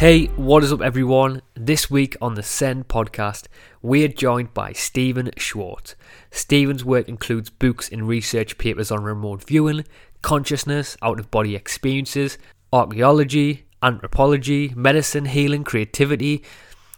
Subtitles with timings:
[0.00, 1.42] Hey, what is up, everyone?
[1.54, 3.48] This week on the Ascend podcast,
[3.82, 5.94] we are joined by Stephan Schwartz.
[6.30, 9.84] Stephan's work includes books and research papers on remote viewing,
[10.22, 12.38] consciousness, out of body experiences,
[12.72, 16.42] archaeology, anthropology, medicine, healing, creativity,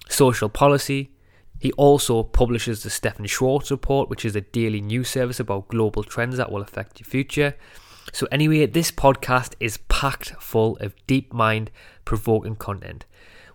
[0.08, 1.10] social policy.
[1.58, 6.04] He also publishes the Stephan Schwartz Report, which is a daily news service about global
[6.04, 7.56] trends that will affect your future.
[8.14, 11.70] So, anyway, this podcast is packed full of deep mind
[12.04, 13.06] provoking content.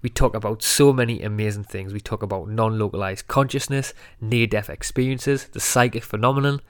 [0.02, 1.94] We talk about so many amazing things.
[1.94, 6.62] We talk about non localized consciousness, near death experiences, the psychic phenomenon,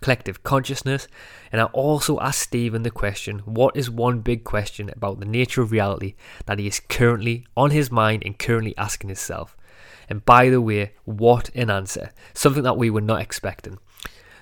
[0.00, 1.06] collective consciousness,
[1.52, 5.62] and I also ask Stephan the question what is one big question about the nature
[5.62, 6.14] of reality
[6.46, 9.56] that he is currently on his mind and currently asking himself?
[10.08, 12.10] And by the way, what an answer!
[12.34, 13.78] Something that we were not expecting.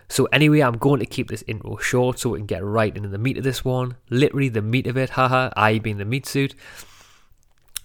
[0.08, 3.08] So anyway, I'm going to keep this intro short so we can get right into
[3.08, 3.96] the meat of this one.
[4.08, 6.54] Literally the meat of it, haha, I being the meat suit.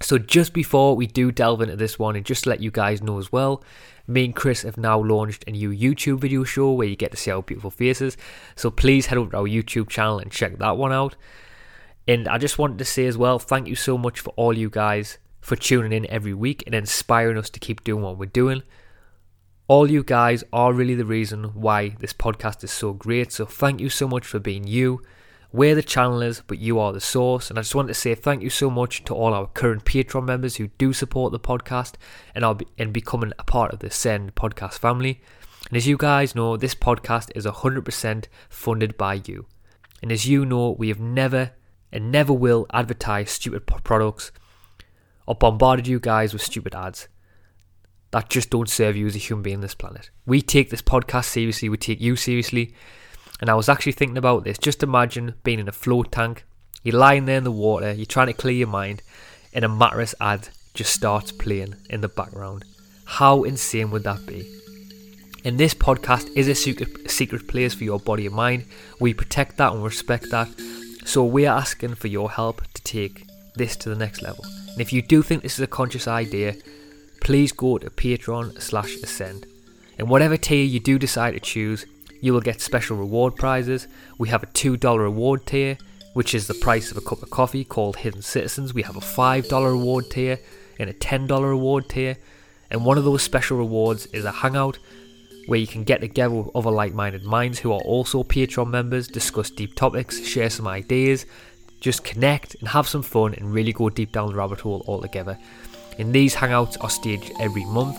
[0.01, 3.01] So just before we do delve into this one, and just to let you guys
[3.01, 3.63] know as well,
[4.07, 7.17] me and Chris have now launched a new YouTube video show where you get to
[7.17, 8.17] see our beautiful faces.
[8.55, 11.15] So please head over to our YouTube channel and check that one out.
[12.07, 14.69] And I just wanted to say as well, thank you so much for all you
[14.69, 18.63] guys for tuning in every week and inspiring us to keep doing what we're doing.
[19.71, 23.31] All you guys are really the reason why this podcast is so great.
[23.31, 25.01] So thank you so much for being you.
[25.53, 27.49] We're the channel is, but you are the source.
[27.49, 30.25] And I just wanted to say thank you so much to all our current Patreon
[30.25, 31.93] members who do support the podcast
[32.35, 35.21] and are be- and becoming a part of the Ascend podcast family.
[35.69, 39.45] And as you guys know, this podcast is 100% funded by you.
[40.01, 41.51] And as you know, we have never
[41.93, 44.33] and never will advertise stupid products
[45.25, 47.07] or bombarded you guys with stupid ads
[48.11, 50.09] that just don't serve you as a human being on this planet.
[50.25, 52.73] We take this podcast seriously, we take you seriously.
[53.39, 54.57] And I was actually thinking about this.
[54.57, 56.45] Just imagine being in a float tank,
[56.83, 59.01] you're lying there in the water, you're trying to clear your mind,
[59.53, 62.65] and a mattress ad just starts playing in the background.
[63.05, 64.49] How insane would that be?
[65.43, 68.65] And this podcast is a secret, secret place for your body and mind.
[68.99, 70.47] We protect that and respect that.
[71.03, 74.45] So we're asking for your help to take this to the next level.
[74.45, 76.55] And if you do think this is a conscious idea,
[77.21, 79.45] please go to Patreon slash Ascend.
[79.97, 81.85] And whatever tier you do decide to choose,
[82.19, 83.87] you will get special reward prizes.
[84.17, 85.77] We have a $2 reward tier,
[86.13, 88.73] which is the price of a cup of coffee called Hidden Citizens.
[88.73, 90.39] We have a $5 reward tier
[90.77, 92.17] and a $10 reward tier.
[92.69, 94.79] And one of those special rewards is a hangout
[95.47, 99.07] where you can get together with other like minded minds who are also Patreon members,
[99.07, 101.25] discuss deep topics, share some ideas,
[101.79, 105.01] just connect and have some fun and really go deep down the rabbit hole all
[105.01, 105.37] together.
[105.99, 107.97] And these hangouts are staged every month.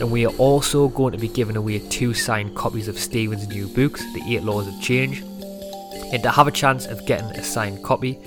[0.00, 3.66] And we are also going to be giving away two signed copies of Stephan's new
[3.68, 5.22] books, The Eight Laws of Change.
[6.12, 8.18] And to have a chance of getting a signed copy,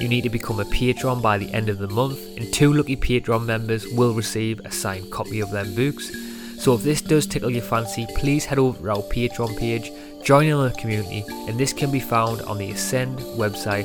[0.00, 2.96] you need to become a patron by the end of the month, and two lucky
[2.96, 6.10] Patreon members will receive a signed copy of them books.
[6.58, 9.92] So if this does tickle your fancy, please head over to our Patreon page,
[10.24, 13.84] join in the community, and this can be found on the Ascend website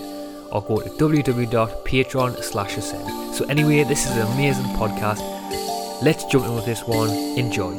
[0.51, 3.35] or go to www.patreon slash ascend.
[3.35, 5.22] So anyway, this is an amazing podcast.
[6.01, 7.09] Let's jump in with this one.
[7.09, 7.73] Enjoy.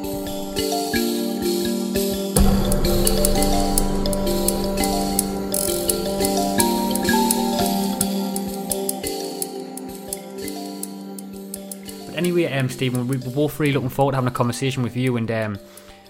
[12.07, 15.17] But anyway, um, Stephan, we're both really looking forward to having a conversation with you.
[15.19, 15.59] And um,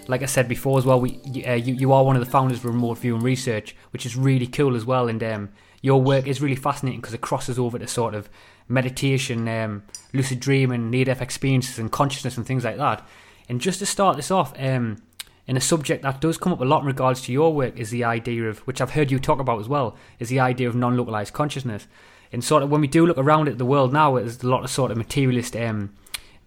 [0.06, 2.59] like I said before as well, we uh, you, you are one of the founders
[2.59, 5.09] of Remote Viewing Research, which is really cool as well.
[5.09, 5.49] And um,
[5.87, 8.29] your work is really fascinating because it crosses over to sort of
[8.67, 13.06] meditation, um, lucid dreaming, near death experiences, and consciousness and things like that.
[13.49, 15.00] And just to start this off, um,
[15.47, 17.91] in a subject that does come up a lot in regards to your work is
[17.91, 20.75] the idea of, which I've heard you talk about as well, is the idea of
[20.75, 21.87] non localized consciousness.
[22.33, 24.65] And sort of when we do look around at the world now, there's a lot
[24.65, 25.94] of sort of materialist um,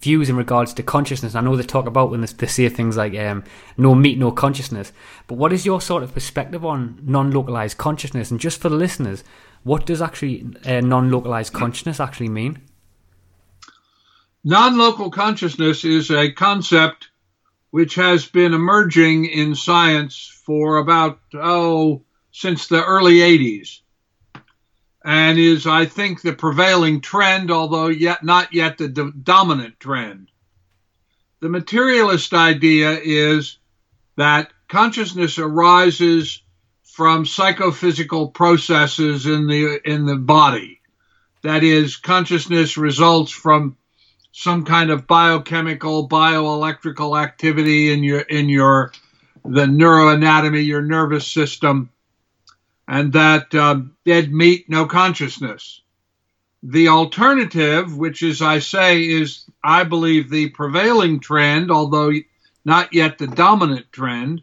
[0.01, 1.35] views in regards to consciousness.
[1.35, 3.43] I know they talk about when they say things like um,
[3.77, 4.91] no meat, no consciousness.
[5.27, 8.31] But what is your sort of perspective on non-localized consciousness?
[8.31, 9.23] And just for the listeners,
[9.63, 12.61] what does actually uh, non-localized consciousness actually mean?
[14.43, 17.09] Non-local consciousness is a concept
[17.71, 23.81] which has been emerging in science for about oh since the early 80s
[25.09, 30.29] and is, I think, the prevailing trend, although yet not yet the do- dominant trend.
[31.39, 33.57] The materialist idea is
[34.17, 36.43] that consciousness arises
[36.83, 40.79] from psychophysical processes in the in the body.
[41.41, 43.77] That is, consciousness results from
[44.31, 48.91] some kind of biochemical, bioelectrical activity in your in your
[49.43, 51.89] the neuroanatomy, your nervous system,
[52.89, 55.83] and that uh, dead meat, no consciousness.
[56.63, 62.11] The alternative, which is, I say, is, I believe, the prevailing trend, although
[62.65, 64.41] not yet the dominant trend,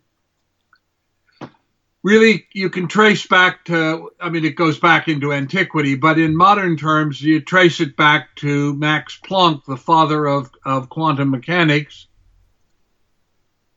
[2.05, 6.37] really you can trace back to, I mean, it goes back into antiquity, but in
[6.37, 12.06] modern terms, you trace it back to Max Planck, the father of, of quantum mechanics.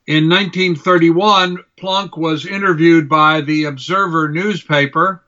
[0.10, 5.24] In 1931, Planck was interviewed by the Observer newspaper,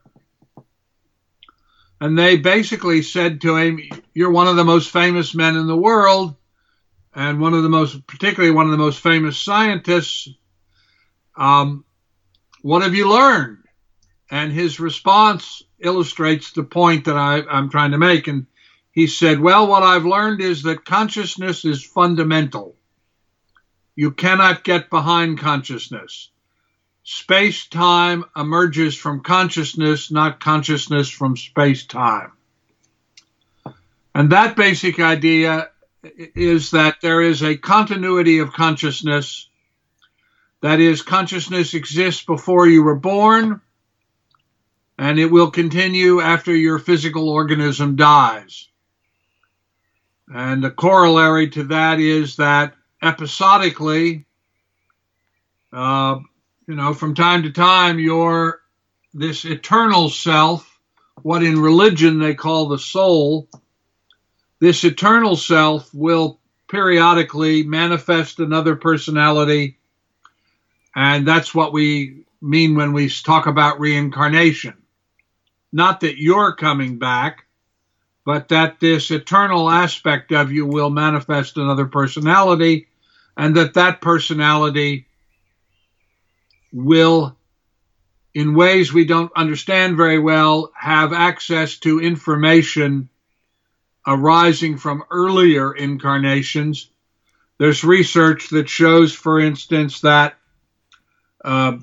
[2.00, 3.80] and they basically said to him,
[4.12, 6.34] You're one of the most famous men in the world,
[7.14, 10.28] and one of the most, particularly one of the most famous scientists.
[11.36, 11.84] Um,
[12.62, 13.58] what have you learned?
[14.32, 18.26] And his response illustrates the point that I, I'm trying to make.
[18.26, 18.46] And
[18.90, 22.74] he said, Well, what I've learned is that consciousness is fundamental.
[23.94, 26.30] You cannot get behind consciousness.
[27.04, 32.32] Space time emerges from consciousness, not consciousness from space time.
[34.14, 35.70] And that basic idea
[36.02, 39.48] is that there is a continuity of consciousness
[40.60, 43.60] that is, consciousness exists before you were born,
[44.96, 48.68] and it will continue after your physical organism dies.
[50.32, 54.26] And the corollary to that is that episodically,
[55.72, 56.18] uh,
[56.66, 58.60] you know, from time to time, your
[59.12, 60.78] this eternal self,
[61.22, 63.48] what in religion they call the soul,
[64.60, 69.76] this eternal self will periodically manifest another personality
[70.94, 74.74] and that's what we mean when we talk about reincarnation.
[75.72, 77.46] Not that you're coming back,
[78.24, 82.88] but that this eternal aspect of you will manifest another personality,
[83.36, 85.06] and that that personality
[86.72, 87.36] will,
[88.34, 93.08] in ways we don't understand very well, have access to information
[94.06, 96.90] arising from earlier incarnations.
[97.58, 100.34] There's research that shows, for instance, that
[101.44, 101.78] uh,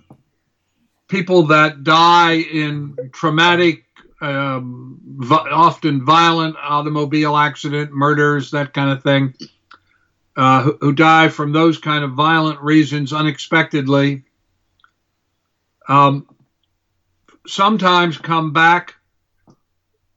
[1.08, 3.86] people that die in traumatic,
[4.22, 5.00] um,
[5.32, 9.34] often violent automobile accident, murders, that kind of thing,
[10.36, 14.24] uh, who, who, die from those kind of violent reasons unexpectedly,
[15.88, 16.28] um,
[17.48, 18.96] sometimes come back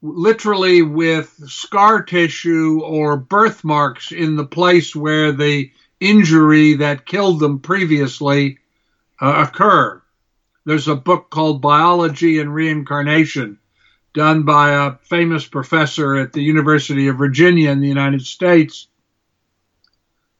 [0.03, 5.71] literally with scar tissue or birthmarks in the place where the
[6.01, 8.59] injury that killed them previously
[9.21, 10.03] uh, occur.
[10.65, 13.59] There's a book called Biology and Reincarnation
[14.13, 18.89] done by a famous professor at the University of Virginia in the United States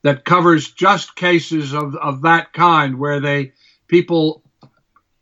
[0.03, 3.53] that covers just cases of, of that kind where they
[3.89, 4.43] people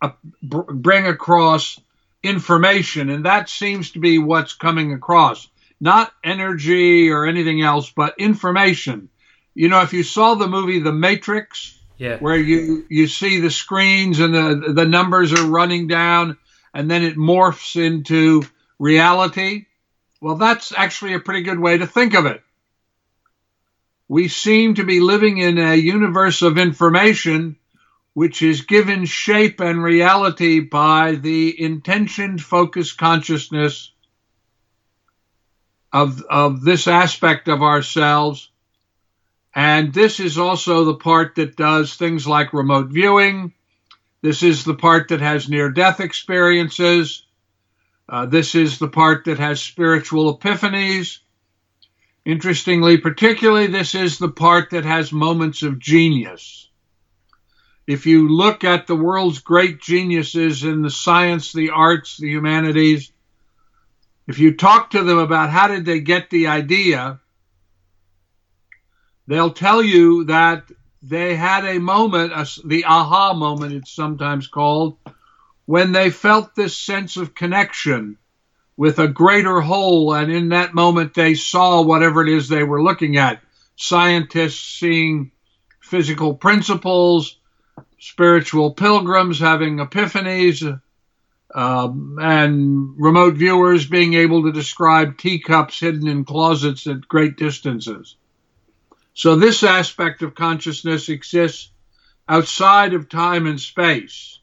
[0.01, 0.11] uh,
[0.43, 1.79] br- bring across
[2.23, 5.49] information and that seems to be what's coming across
[5.81, 9.09] not energy or anything else but information
[9.55, 12.17] you know if you saw the movie the matrix yeah.
[12.17, 16.39] Where you you see the screens and the the numbers are running down
[16.73, 18.43] and then it morphs into
[18.79, 19.67] reality.
[20.23, 22.43] Well, that's actually a pretty good way to think of it.
[24.11, 27.55] We seem to be living in a universe of information
[28.13, 33.93] which is given shape and reality by the intentioned focused consciousness
[35.93, 38.51] of, of this aspect of ourselves
[39.55, 43.53] and this is also the part that does things like remote viewing.
[44.23, 47.25] This is the part that has near death experiences.
[48.09, 51.19] Uh, this is the part that has spiritual epiphanies.
[52.25, 56.69] Interestingly, particularly, this is the part that has moments of genius.
[57.87, 63.11] If you look at the world's great geniuses in the science, the arts, the humanities,
[64.29, 67.19] if you talk to them about how did they get the idea,
[69.27, 70.71] they'll tell you that
[71.03, 72.33] they had a moment,
[72.65, 74.99] the aha moment, it's sometimes called,
[75.65, 78.19] when they felt this sense of connection
[78.81, 80.15] with a greater whole.
[80.15, 83.43] And in that moment, they saw whatever it is they were looking at.
[83.77, 85.33] Scientists seeing
[85.83, 87.37] physical principles,
[87.99, 90.81] spiritual pilgrims having epiphanies,
[91.55, 98.17] um, and remote viewers being able to describe teacups hidden in closets at great distances.
[99.13, 101.71] So, this aspect of consciousness exists
[102.27, 104.39] outside of time and space.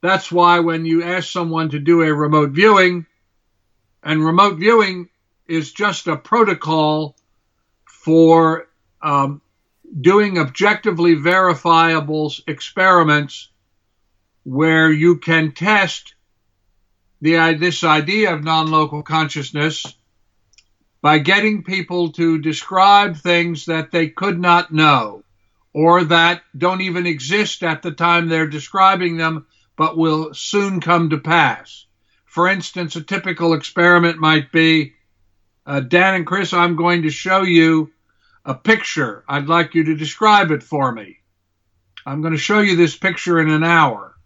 [0.00, 3.06] That's why when you ask someone to do a remote viewing,
[4.04, 5.08] and remote viewing
[5.48, 7.16] is just a protocol
[7.84, 8.68] for
[9.02, 9.40] um,
[10.00, 13.50] doing objectively verifiable experiments
[14.44, 16.14] where you can test
[17.20, 19.84] the, this idea of non local consciousness
[21.00, 25.22] by getting people to describe things that they could not know
[25.72, 29.46] or that don't even exist at the time they're describing them
[29.76, 31.86] but will soon come to pass.
[32.34, 34.94] For instance, a typical experiment might be
[35.64, 37.92] uh, Dan and Chris, I'm going to show you
[38.44, 39.22] a picture.
[39.28, 41.20] I'd like you to describe it for me.
[42.04, 44.16] I'm going to show you this picture in an hour.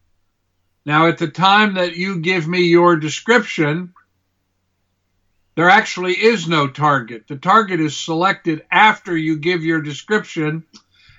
[0.87, 3.93] Now, at the time that you give me your description,
[5.55, 7.29] there actually is no target.
[7.29, 10.65] The target is selected after you give your description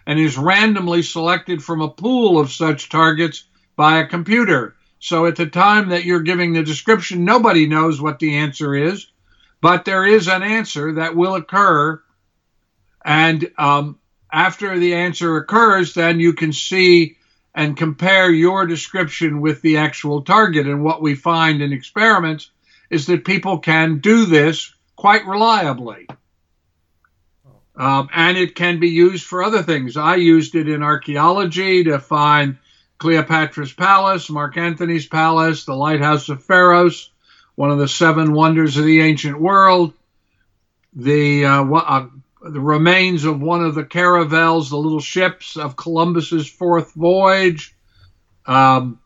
[0.07, 3.43] and is randomly selected from a pool of such targets
[3.75, 4.75] by a computer.
[4.99, 9.07] So at the time that you're giving the description, nobody knows what the answer is,
[9.61, 12.01] but there is an answer that will occur
[13.03, 13.99] and um,
[14.31, 17.17] after the answer occurs, then you can see
[17.55, 20.67] and compare your description with the actual target.
[20.67, 22.51] And what we find in experiments
[22.89, 26.07] is that people can do this quite reliably.
[27.75, 29.95] Um, and it can be used for other things.
[29.95, 32.57] I used it in archaeology to find
[32.99, 37.11] Cleopatra's Palace, Mark Antony's Palace, the Lighthouse of Pharos,
[37.55, 39.93] one of the seven wonders of the ancient world,
[40.93, 42.07] the uh, uh,
[42.41, 47.75] the remains of one of the caravels, the little ships of Columbus's fourth voyage,
[48.45, 48.99] um,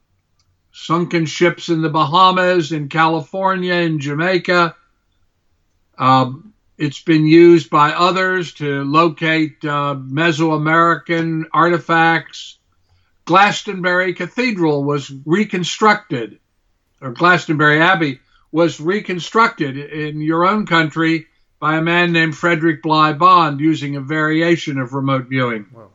[0.72, 4.76] sunken ships in the Bahamas, in California, in Jamaica.
[5.98, 12.58] Um, it's been used by others to locate uh, Mesoamerican artifacts.
[13.26, 16.40] Glastonbury Cathedral was reconstructed,
[17.02, 18.20] or Glastonbury Abbey
[18.52, 21.28] was reconstructed in your own country
[21.60, 25.66] by a man named Frederick Bligh Bond using a variation of remote viewing.
[25.74, 25.90] Wow.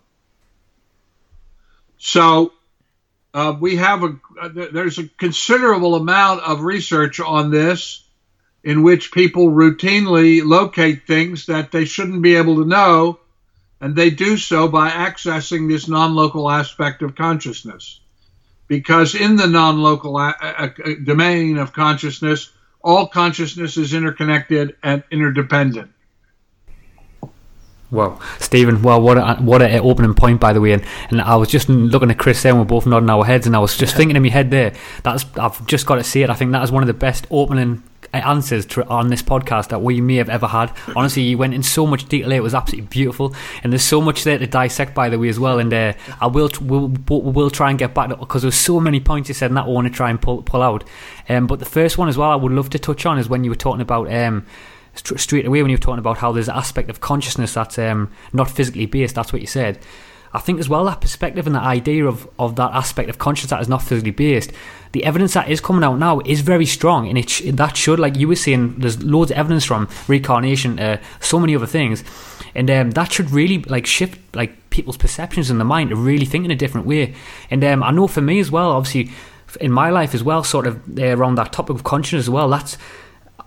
[1.99, 2.53] So
[3.35, 8.05] uh, we have a uh, there's a considerable amount of research on this
[8.65, 13.21] in which people routinely locate things that they shouldn't be able to know
[13.81, 18.01] and they do so by accessing this non-local aspect of consciousness
[18.67, 22.51] because in the non-local a- a- domain of consciousness
[22.83, 25.91] all consciousness is interconnected and interdependent.
[27.91, 28.83] Well, Stephan.
[28.83, 30.73] Well, what a, what an opening point, by the way.
[30.73, 33.47] And, and I was just looking at Chris there, and we're both nodding our heads,
[33.47, 34.75] and I was just thinking in my head there.
[35.03, 36.29] That's I've just got to see it.
[36.29, 39.83] I think that is one of the best opening answers to, on this podcast that
[39.83, 40.73] we may have ever had.
[40.97, 42.33] Honestly, you went in so much detail.
[42.33, 45.38] It was absolutely beautiful, and there's so much there to dissect, by the way, as
[45.38, 45.59] well.
[45.59, 49.29] And uh, I will we'll, we'll try and get back because there's so many points
[49.29, 50.85] you said, and that I want to try and pull pull out.
[51.29, 53.45] Um, but the first one as well, I would love to touch on is when
[53.45, 54.12] you were talking about.
[54.12, 54.47] Um,
[54.95, 58.11] straight away when you were talking about how there's an aspect of consciousness that's um,
[58.33, 59.79] not physically based that's what you said
[60.33, 63.51] I think as well that perspective and that idea of, of that aspect of consciousness
[63.51, 64.53] that is not physically based,
[64.93, 67.99] the evidence that is coming out now is very strong, and it sh- that should,
[67.99, 72.05] like you were saying, there's loads of evidence from reincarnation, uh, so many other things,
[72.55, 76.27] and um, that should really like shift like people's perceptions in the mind to really
[76.27, 77.15] think in a different way.
[77.51, 79.11] And um, I know for me as well, obviously
[79.61, 82.49] in my life as well, sort of uh, around that topic of consciousness as well,
[82.49, 82.77] that's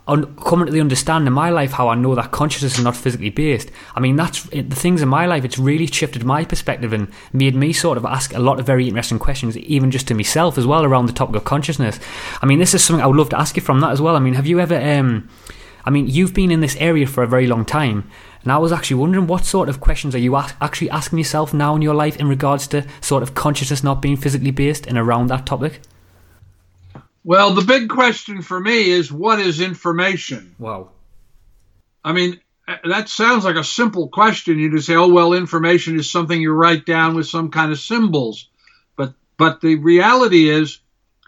[0.08, 2.96] un- coming to the understand in my life how I know that consciousness is not
[2.96, 3.70] physically based.
[3.94, 5.44] I mean, that's the things in my life.
[5.44, 8.88] It's really shifted my perspective and made me sort of ask a lot of very
[8.88, 11.98] interesting questions, even just to myself as well, around the topic of consciousness.
[12.40, 14.16] I mean, this is something I would love to ask you from that as well.
[14.16, 14.76] I mean, have you ever?
[14.76, 15.28] Um,
[15.84, 18.08] I mean, you've been in this area for a very long time.
[18.42, 21.76] And I was actually wondering what sort of questions are you actually asking yourself now
[21.76, 25.28] in your life in regards to sort of consciousness not being physically based and around
[25.28, 25.80] that topic?
[27.24, 30.54] Well, the big question for me is what is information?
[30.58, 30.90] Wow.
[32.04, 32.40] I mean,
[32.84, 34.58] that sounds like a simple question.
[34.58, 37.78] You just say, "Oh, well, information is something you write down with some kind of
[37.78, 38.48] symbols."
[38.96, 40.80] But but the reality is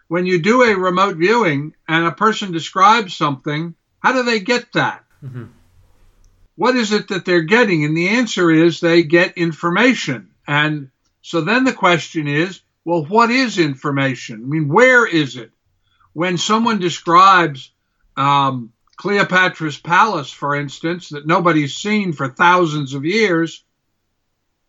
[0.08, 4.72] when you do a remote viewing and a person describes something, how do they get
[4.74, 5.04] that?
[5.24, 5.44] Mm-hmm.
[6.56, 7.84] What is it that they're getting?
[7.84, 10.30] And the answer is they get information.
[10.46, 10.90] And
[11.22, 14.42] so then the question is, well, what is information?
[14.44, 15.50] I mean, where is it?
[16.14, 17.70] When someone describes
[18.16, 23.62] um, Cleopatra's palace, for instance, that nobody's seen for thousands of years,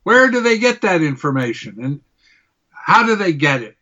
[0.03, 2.01] where do they get that information and
[2.69, 3.77] how do they get it?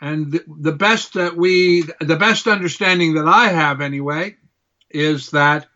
[0.00, 4.36] And the, the best that we, the best understanding that I have anyway,
[4.90, 5.66] is that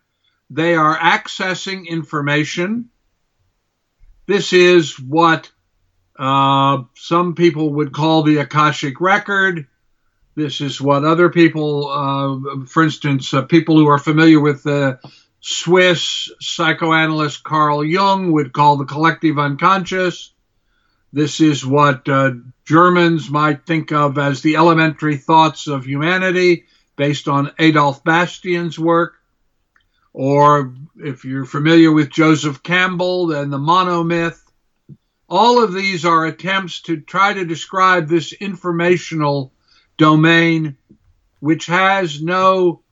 [0.51, 2.91] they are accessing information.
[4.27, 5.51] This is what
[6.19, 9.67] uh, some people would call the Akashic Record.
[10.37, 15.01] This is what other people, uh, for instance, uh, people who are familiar with the
[15.41, 20.35] Swiss psychoanalyst Carl Jung would call the collective unconscious.
[21.11, 22.33] This is what uh,
[22.67, 26.67] Germans might think of as the elementary thoughts of humanity
[26.97, 29.15] based on Adolf Bastian's work.
[30.13, 34.43] Or if you're familiar with Joseph Campbell and the monomyth,
[35.31, 39.55] all of these are attempts to try to describe this informational
[39.97, 40.77] domain
[41.41, 42.83] which has no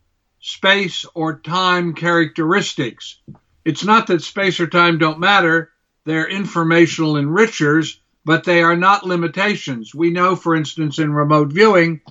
[0.41, 3.19] space or time characteristics.
[3.65, 5.71] It's not that space or time don't matter,
[6.05, 9.95] they're informational enrichers, but they are not limitations.
[9.95, 12.03] We know, for instance, in remote viewing,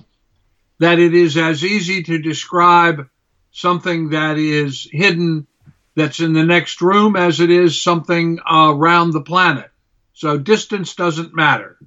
[0.80, 3.08] that it is as easy to describe
[3.52, 5.46] something that is hidden
[5.94, 9.70] that's in the next room as it is something uh, around the planet.
[10.12, 11.78] So distance doesn't matter.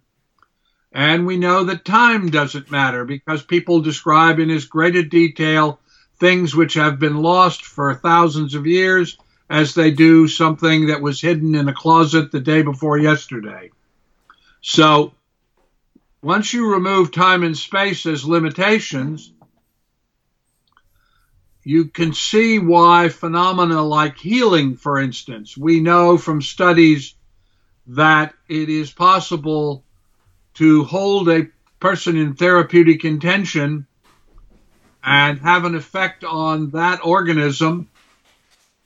[0.98, 5.80] And we know that time doesn't matter because people describe in as great a detail
[6.16, 9.16] things which have been lost for thousands of years
[9.48, 13.70] as they do something that was hidden in a closet the day before yesterday.
[14.62, 15.13] So
[16.24, 19.32] once you remove time and space as limitations,
[21.63, 27.13] you can see why phenomena like healing, for instance, we know from studies
[27.86, 29.84] that it is possible
[30.58, 31.48] to hold a
[31.80, 33.86] person in therapeutic intention
[35.04, 37.90] and have an effect on that organism.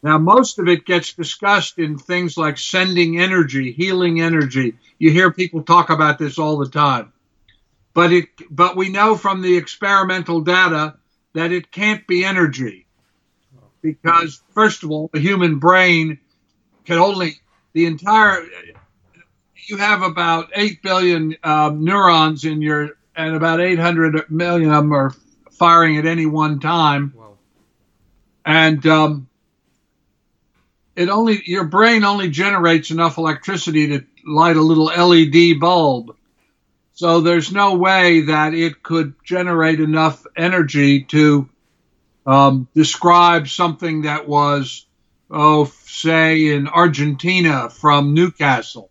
[0.03, 4.75] Now, most of it gets discussed in things like sending energy, healing energy.
[4.99, 7.13] You hear people talk about this all the time.
[7.93, 10.95] But it, but we know from the experimental data
[11.33, 12.85] that it can't be energy
[13.81, 16.19] because, first of all, the human brain
[16.85, 17.35] can only
[17.73, 18.45] the entire
[19.71, 24.93] you have about 8 billion um, neurons in your, and about 800 million of them
[24.93, 25.15] are
[25.51, 27.13] firing at any one time.
[27.15, 27.37] Wow.
[28.45, 29.29] And um,
[30.95, 36.17] it only, your brain only generates enough electricity to light a little LED bulb.
[36.93, 41.49] So there's no way that it could generate enough energy to
[42.25, 44.85] um, describe something that was,
[45.31, 48.90] oh, say in Argentina from Newcastle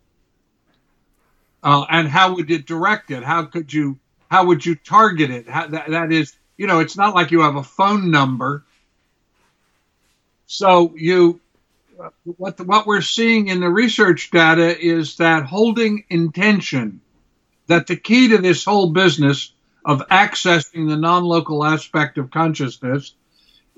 [1.63, 3.23] uh, and how would it direct it?
[3.23, 5.49] How could you how would you target it?
[5.49, 8.63] How, that, that is, you know, it's not like you have a phone number.
[10.47, 11.39] So you
[12.37, 17.01] what the, what we're seeing in the research data is that holding intention
[17.67, 19.53] that the key to this whole business
[19.85, 23.13] of accessing the non-local aspect of consciousness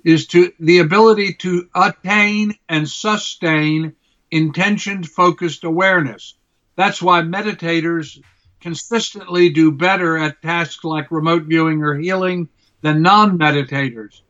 [0.06, 3.96] is to the ability to attain and sustain
[4.32, 6.36] intention focused awareness
[6.76, 8.22] that's why meditators
[8.60, 12.50] consistently do better at tasks like remote viewing or healing
[12.82, 14.22] than non meditators.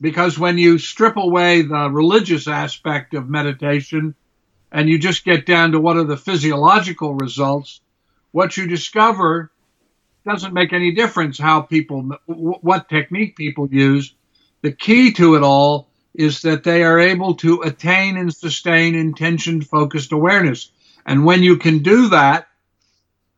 [0.00, 4.14] Because when you strip away the religious aspect of meditation
[4.72, 7.80] and you just get down to what are the physiological results,
[8.32, 9.52] what you discover
[10.24, 14.14] doesn't make any difference how people, what technique people use.
[14.62, 19.62] The key to it all is that they are able to attain and sustain intention
[19.62, 20.71] focused awareness.
[21.04, 22.46] And when you can do that,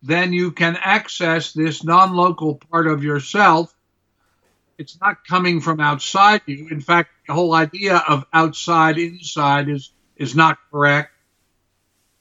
[0.03, 3.75] then you can access this non local part of yourself.
[4.77, 6.69] It's not coming from outside you.
[6.71, 11.13] In fact, the whole idea of outside inside is, is not correct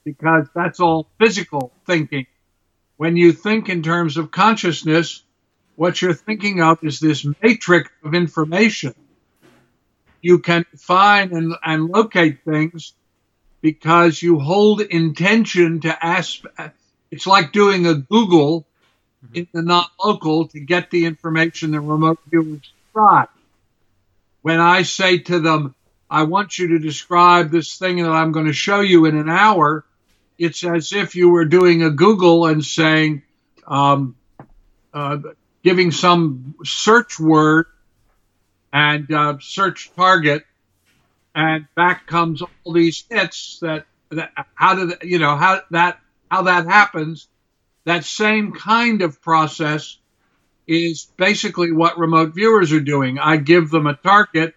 [0.05, 2.27] because that's all physical thinking.
[2.97, 5.23] When you think in terms of consciousness,
[5.75, 8.93] what you're thinking of is this matrix of information.
[10.21, 12.93] You can find and, and locate things
[13.63, 16.41] because you hold intention to ask.
[17.09, 18.67] It's like doing a Google
[19.25, 19.35] mm-hmm.
[19.37, 23.25] in the not local to get the information the remote viewers try.
[24.41, 25.73] When I say to them,
[26.09, 29.29] I want you to describe this thing that I'm going to show you in an
[29.29, 29.85] hour,
[30.37, 33.21] it's as if you were doing a Google and saying,
[33.65, 34.17] um,
[34.93, 35.19] uh,
[35.63, 37.67] giving some search word
[38.73, 40.43] and uh, search target
[41.35, 46.43] and back comes all these hits that, that how did you know how that how
[46.43, 47.27] that happens.
[47.85, 49.97] That same kind of process
[50.65, 53.19] is basically what remote viewers are doing.
[53.19, 54.55] I give them a target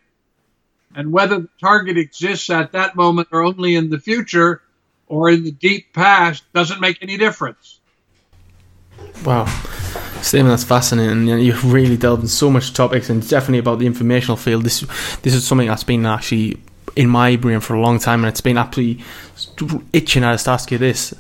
[0.95, 4.63] and whether the target exists at that moment or only in the future
[5.07, 7.81] or in the deep past doesn't make any difference.
[9.25, 9.47] Wow
[10.27, 11.29] Stephan, that's fascinating.
[11.29, 14.65] You have really delved in so much topics, and definitely about the informational field.
[14.65, 14.81] This
[15.23, 16.61] this is something that's been actually
[16.97, 19.05] in my brain for a long time, and it's been absolutely
[19.93, 21.15] itching at us to ask you this.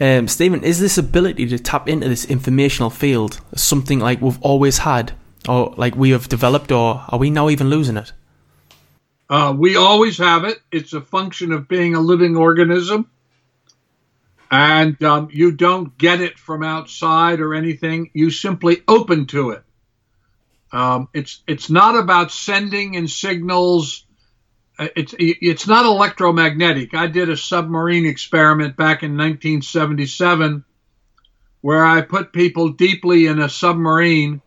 [0.00, 4.78] Um, Stephan, is this ability to tap into this informational field something like we've always
[4.78, 5.12] had,
[5.48, 8.12] or like we have developed, or are we now even losing it?
[9.30, 10.58] Uh, we always have it.
[10.72, 13.08] It's a function of being a living organism.
[14.50, 18.10] And um, you don't get it from outside or anything.
[18.14, 19.62] You simply open to it.
[20.72, 24.06] Um, it's it's not about sending in signals.
[24.78, 26.94] Uh, it's it's not electromagnetic.
[26.94, 30.64] I did a submarine experiment back in 1977
[31.60, 34.40] where I put people deeply in a submarine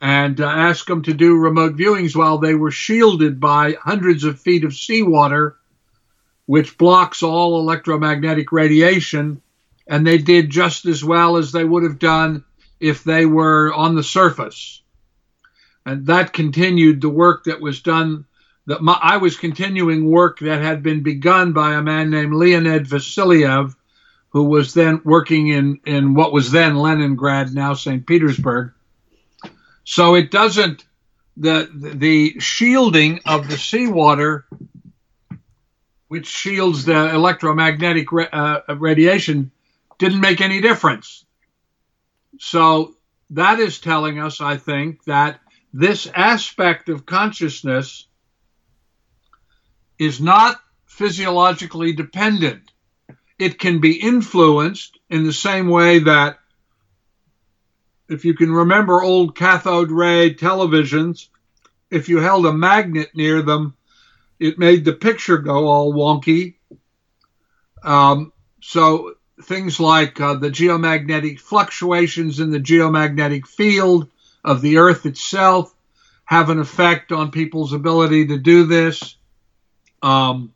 [0.00, 4.40] and uh, asked them to do remote viewings while they were shielded by hundreds of
[4.40, 5.56] feet of seawater,
[6.46, 9.40] which blocks all electromagnetic radiation.
[9.86, 12.44] And they did just as well as they would have done
[12.80, 14.82] if they were on the surface.
[15.86, 18.24] And that continued the work that was done.
[18.66, 22.86] That my, I was continuing work that had been begun by a man named Leonid
[22.86, 23.74] Vasiliev,
[24.30, 28.06] who was then working in, in what was then Leningrad, now St.
[28.06, 28.72] Petersburg
[29.84, 30.84] so it doesn't
[31.36, 34.46] the the shielding of the seawater,
[36.08, 39.50] which shields the electromagnetic uh, radiation,
[39.98, 41.24] didn't make any difference.
[42.38, 42.94] So
[43.30, 45.40] that is telling us, I think, that
[45.72, 48.06] this aspect of consciousness
[49.98, 52.70] is not physiologically dependent.
[53.38, 56.38] It can be influenced in the same way that
[58.08, 61.28] if you can remember old cathode ray televisions,
[61.90, 63.76] if you held a magnet near them,
[64.38, 66.54] it made the picture go all wonky.
[67.82, 74.08] Um, so things like uh, the geomagnetic fluctuations in the geomagnetic field
[74.44, 75.74] of the Earth itself
[76.24, 79.16] have an effect on people's ability to do this.
[80.02, 80.54] Um,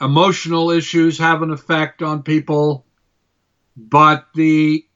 [0.00, 2.84] emotional issues have an effect on people,
[3.76, 4.86] but the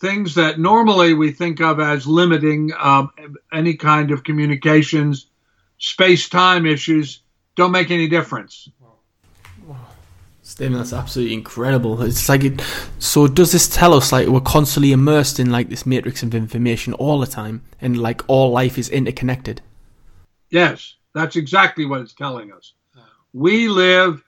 [0.00, 3.10] things that normally we think of as limiting um,
[3.52, 5.26] any kind of communications,
[5.82, 7.22] space time issues,
[7.56, 8.68] don't make any difference.
[10.42, 12.00] Stephan, that's absolutely incredible.
[12.02, 12.62] It's like it.
[12.98, 16.92] So does this tell us like we're constantly immersed in like this matrix of information
[16.94, 19.60] all the time, and like all life is interconnected?
[20.50, 22.72] Yes, that's exactly what it's telling us.
[23.32, 24.22] We live.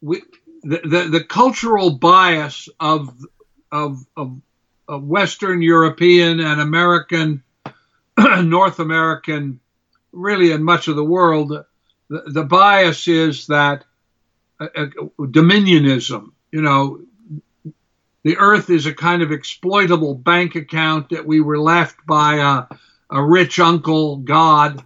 [0.00, 0.22] We,
[0.62, 3.14] the, the, the cultural bias of
[3.70, 4.40] of, of
[4.88, 7.42] of Western European and American,
[8.18, 9.60] North American,
[10.16, 11.50] really in much of the world,
[12.08, 13.84] the, the bias is that
[14.60, 14.86] uh, uh,
[15.18, 16.32] dominionism.
[16.50, 17.00] You know,
[18.24, 22.76] the earth is a kind of exploitable bank account that we were left by a,
[23.14, 24.82] a rich uncle, God,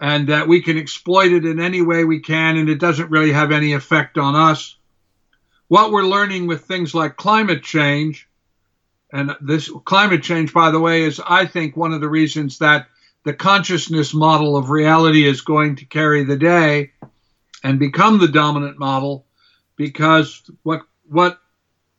[0.00, 3.32] and that we can exploit it in any way we can, and it doesn't really
[3.32, 4.76] have any effect on us.
[5.68, 8.28] What we're learning with things like climate change
[9.12, 12.86] and this climate change, by the way, is, I think, one of the reasons that
[13.24, 16.92] the consciousness model of reality is going to carry the day
[17.62, 19.26] and become the dominant model
[19.76, 21.38] because what, what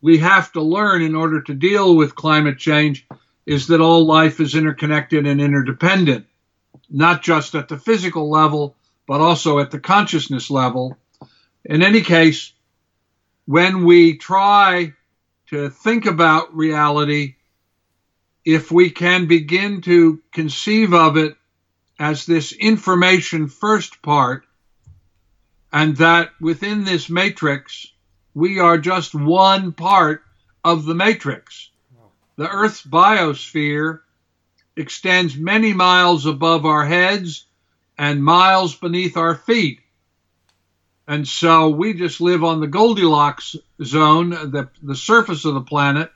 [0.01, 3.07] we have to learn in order to deal with climate change
[3.45, 6.25] is that all life is interconnected and interdependent,
[6.89, 8.75] not just at the physical level,
[9.07, 10.97] but also at the consciousness level.
[11.65, 12.53] In any case,
[13.45, 14.93] when we try
[15.47, 17.35] to think about reality
[18.45, 21.35] if we can begin to conceive of it
[21.99, 24.45] as this information first part,
[25.71, 27.87] and that within this matrix,
[28.33, 30.23] we are just one part
[30.63, 31.69] of the matrix.
[32.35, 33.99] The Earth's biosphere
[34.75, 37.45] extends many miles above our heads
[37.97, 39.79] and miles beneath our feet.
[41.07, 46.11] And so we just live on the Goldilocks zone, the, the surface of the planet.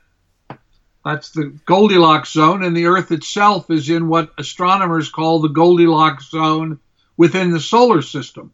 [1.04, 6.30] That's the Goldilocks zone, and the Earth itself is in what astronomers call the Goldilocks
[6.30, 6.80] zone
[7.16, 8.52] within the solar system.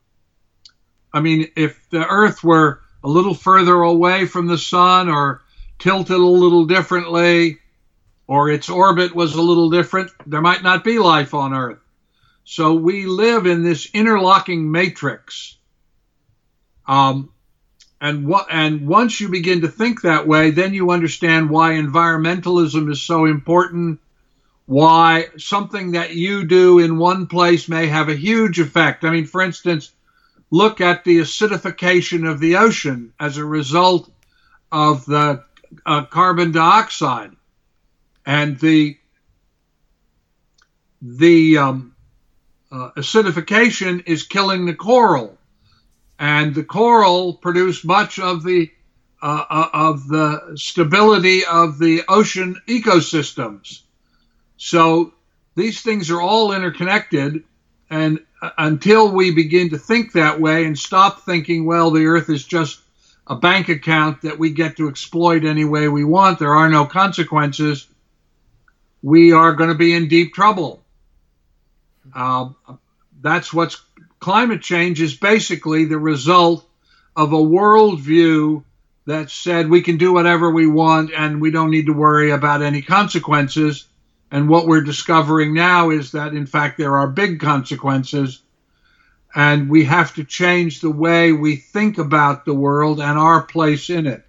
[1.12, 5.42] I mean, if the Earth were a little further away from the sun or
[5.78, 7.58] tilted a little differently,
[8.26, 11.80] or its orbit was a little different, there might not be life on Earth.
[12.44, 15.56] So we live in this interlocking matrix
[16.86, 17.30] um,
[18.00, 22.90] and what and once you begin to think that way, then you understand why environmentalism
[22.90, 24.00] is so important.
[24.66, 29.04] Why something that you do in one place may have a huge effect.
[29.04, 29.92] I mean, for instance,
[30.50, 34.10] look at the acidification of the ocean as a result
[34.72, 35.44] of the
[35.86, 37.32] uh, carbon dioxide.
[38.26, 38.96] and the
[41.02, 41.94] the um,
[42.72, 45.36] uh, acidification is killing the coral,
[46.18, 48.70] and the coral produce much of the
[49.22, 53.80] uh, uh, of the stability of the ocean ecosystems.
[54.58, 55.14] So
[55.54, 57.44] these things are all interconnected,
[57.88, 62.28] and uh, until we begin to think that way and stop thinking, well, the Earth
[62.28, 62.80] is just
[63.26, 66.84] a bank account that we get to exploit any way we want, there are no
[66.84, 67.86] consequences,
[69.02, 70.84] we are going to be in deep trouble.
[72.14, 72.50] Uh,
[73.20, 73.80] that's what's
[74.24, 76.66] climate change is basically the result
[77.14, 78.64] of a worldview
[79.04, 82.62] that said we can do whatever we want and we don't need to worry about
[82.62, 83.86] any consequences.
[84.30, 88.40] And what we're discovering now is that, in fact, there are big consequences.
[89.34, 93.90] And we have to change the way we think about the world and our place
[93.90, 94.24] in it.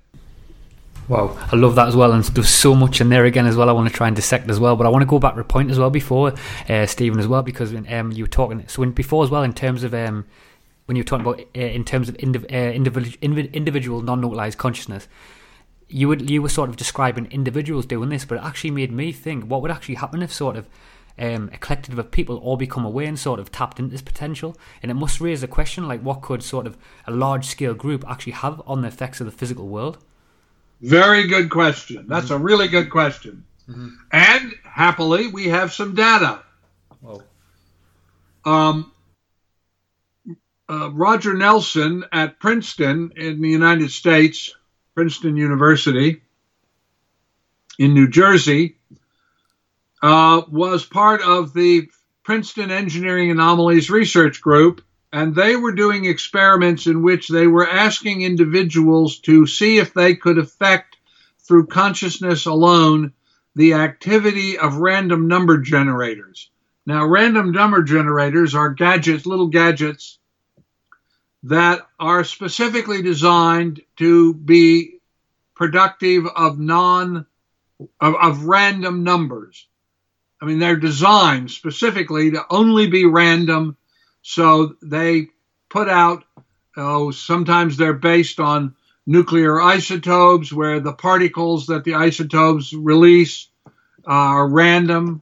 [1.07, 3.69] Wow, I love that as well, and there's so much in there again as well.
[3.69, 5.41] I want to try and dissect as well, but I want to go back to
[5.41, 6.33] a point as well before
[6.67, 9.53] uh, Stephan as well because um, you were talking so in, before as well in
[9.53, 10.25] terms of um,
[10.87, 15.07] when you were talking about uh, in terms of indiv- uh, individual individual non-localized consciousness.
[15.87, 19.11] You would you were sort of describing individuals doing this, but it actually made me
[19.11, 20.67] think what would actually happen if sort of
[21.19, 24.57] um, a collective of people all become aware and sort of tapped into this potential.
[24.81, 28.03] And it must raise a question like what could sort of a large scale group
[28.09, 29.99] actually have on the effects of the physical world?
[30.85, 32.05] Very good question.
[32.07, 32.35] That's mm-hmm.
[32.35, 33.43] a really good question.
[33.67, 33.89] Mm-hmm.
[34.11, 36.43] And happily, we have some data.
[37.01, 37.23] Whoa.
[38.45, 38.91] Um,
[40.69, 44.55] uh, Roger Nelson at Princeton in the United States,
[44.93, 46.21] Princeton University
[47.79, 48.77] in New Jersey,
[50.03, 51.89] uh, was part of the
[52.21, 54.81] Princeton Engineering Anomalies Research Group
[55.15, 60.13] and they were doing experiments in which they were asking individuals to see if they
[60.13, 60.97] could affect
[61.39, 63.13] through consciousness alone
[63.55, 66.49] the activity of random number generators.
[66.85, 70.19] Now, random number generators are gadgets, little gadgets
[71.43, 74.99] that are specifically designed to be
[75.55, 77.25] productive of non
[78.01, 79.65] of, of random numbers.
[80.41, 83.77] I mean, they're designed specifically to only be random
[84.27, 85.27] so they
[85.69, 86.23] put out,
[86.75, 88.73] oh, sometimes they're based on
[89.05, 93.69] nuclear isotopes, where the particles that the isotopes release uh,
[94.09, 95.21] are random.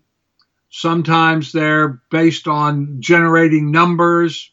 [0.69, 4.49] Sometimes they're based on generating numbers.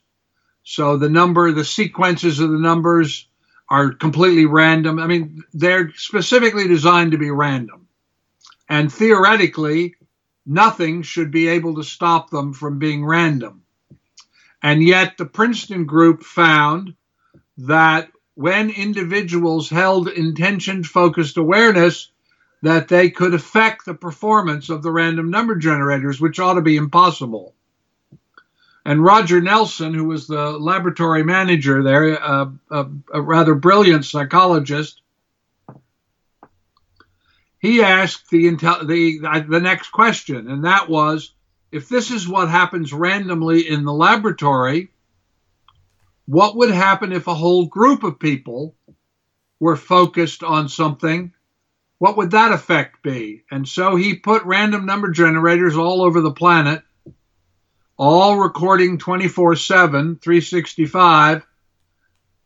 [0.65, 3.29] So the number, the sequences of the numbers
[3.69, 4.99] are completely random.
[4.99, 7.87] I mean, they're specifically designed to be random.
[8.69, 9.95] And theoretically,
[10.45, 13.60] nothing should be able to stop them from being random.
[14.63, 16.95] And yet, the Princeton group found
[17.59, 22.11] that when individuals held intention focused awareness,
[22.63, 26.77] that they could affect the performance of the random number generators, which ought to be
[26.77, 27.55] impossible.
[28.85, 35.03] And Roger Nelson, who was the laboratory manager there, a, a, rather brilliant psychologist,
[37.59, 41.35] he asked the, the, the next question, and that was
[41.73, 44.91] if this is what happens randomly in the laboratory,
[46.27, 48.75] what would happen if a whole group of people
[49.59, 51.33] were focused on something?
[51.99, 53.45] What would that effect be?
[53.51, 56.83] And so he put random number generators all over the planet,
[57.97, 61.47] all recording 24 7, 365,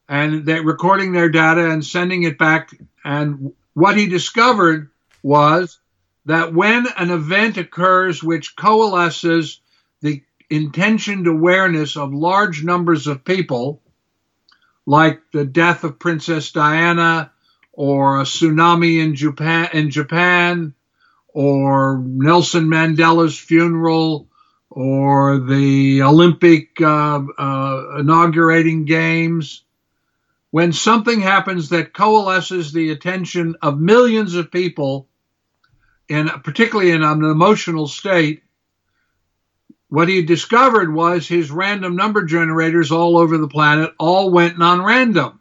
[0.09, 2.71] and they recording their data and sending it back.
[3.05, 4.91] And what he discovered
[5.23, 5.79] was
[6.27, 9.61] that when an event occurs which coalesces
[10.01, 13.83] the intentioned awareness of large numbers of people,
[14.87, 17.33] like the death of Princess Diana
[17.73, 20.75] or a tsunami in Japan, in Japan
[21.29, 24.29] or Nelson Mandela's funeral
[24.71, 29.63] or the Olympic uh, uh, inaugurating games.
[30.51, 35.09] When something happens that coalesces the attention of millions of people
[36.09, 38.43] and particularly in an emotional state,
[39.89, 44.83] what he discovered was his random number generators all over the planet all went non
[44.83, 45.41] random.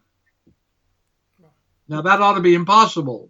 [1.88, 3.30] Now, that ought to be impossible.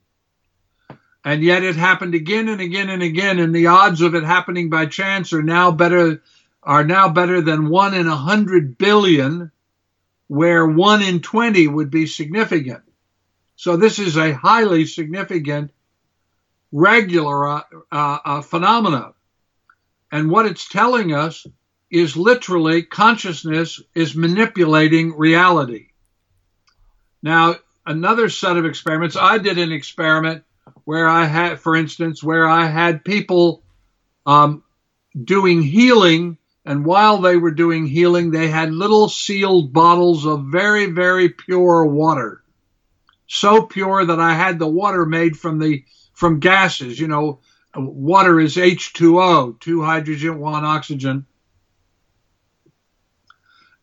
[1.25, 4.69] And yet it happened again and again and again, and the odds of it happening
[4.69, 6.21] by chance are now better
[6.61, 9.51] are now better than one in a hundred billion,
[10.27, 12.83] where one in twenty would be significant.
[13.55, 15.71] So this is a highly significant
[16.73, 19.13] regular uh, uh, phenomena.
[20.11, 21.45] And what it's telling us
[21.91, 25.89] is literally consciousness is manipulating reality.
[27.21, 27.55] Now,
[27.85, 30.43] another set of experiments, I did an experiment
[30.83, 33.61] where I had, for instance, where I had people
[34.25, 34.63] um,
[35.21, 40.87] doing healing, and while they were doing healing, they had little sealed bottles of very,
[40.87, 42.43] very pure water,
[43.27, 45.83] so pure that I had the water made from the
[46.23, 46.97] from gases.
[46.97, 47.41] You know,
[47.75, 51.25] water is H2O, two hydrogen, one oxygen.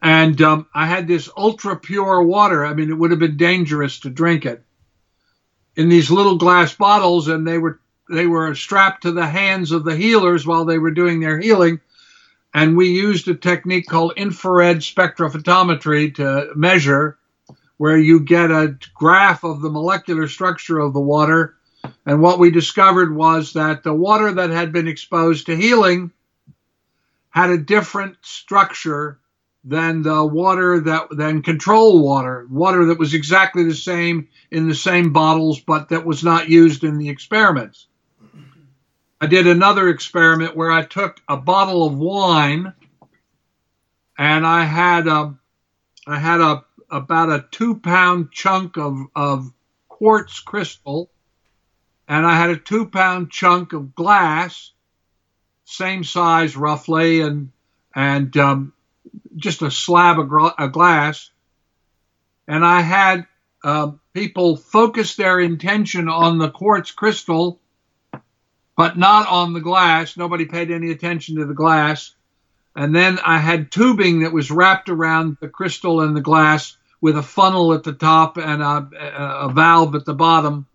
[0.00, 2.64] And um, I had this ultra pure water.
[2.64, 4.64] I mean, it would have been dangerous to drink it
[5.76, 9.84] in these little glass bottles, and they were they were strapped to the hands of
[9.84, 11.78] the healers while they were doing their healing.
[12.54, 17.18] And we used a technique called infrared spectrophotometry to measure,
[17.76, 21.56] where you get a graph of the molecular structure of the water.
[22.06, 26.12] And what we discovered was that the water that had been exposed to healing
[27.30, 29.18] had a different structure
[29.62, 34.74] than the water that than control water, water that was exactly the same in the
[34.74, 37.86] same bottles, but that was not used in the experiments.
[39.20, 42.72] I did another experiment where I took a bottle of wine
[44.16, 45.34] and I had a
[46.06, 49.52] I had a about a two pound chunk of, of
[49.88, 51.10] quartz crystal
[52.10, 54.72] and I had a two pound chunk of glass,
[55.64, 57.52] same size roughly, and
[57.94, 58.72] and um,
[59.36, 61.30] just a slab of, glass,
[62.48, 63.28] and I had
[63.62, 67.60] uh, people focus their intention on the quartz crystal,
[68.76, 70.16] but not on the glass.
[70.16, 72.14] Nobody paid any attention to the glass.
[72.74, 77.16] And then I had tubing that was wrapped around the crystal and the glass with
[77.16, 78.88] a funnel at the top and a,
[79.42, 80.66] a valve at the bottom.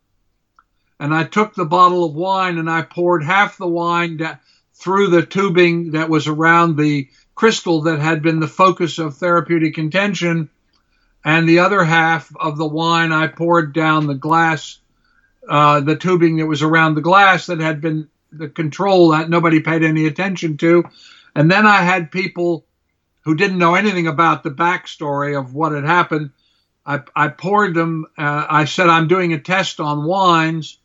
[1.00, 4.20] And I took the bottle of wine and I poured half the wine
[4.74, 9.78] through the tubing that was around the crystal that had been the focus of therapeutic
[9.78, 10.50] intention,
[11.24, 14.80] and the other half of the wine I poured down the glass,
[15.50, 19.60] uh, the tubing that was around the glass that had been the control that nobody
[19.60, 20.86] paid any attention to.
[21.36, 22.66] And then I had people
[23.24, 26.30] who didn't know anything about the backstory of what had happened.
[26.86, 30.78] I, I poured them, uh, I said, I'm doing a test on wines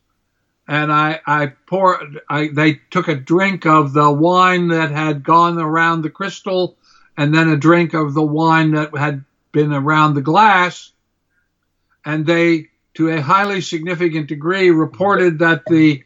[0.70, 5.58] and I, I poured, I, they took a drink of the wine that had gone
[5.58, 6.76] around the crystal
[7.16, 10.92] and then a drink of the wine that had been around the glass.
[12.04, 16.04] And they, to a highly significant degree, reported that the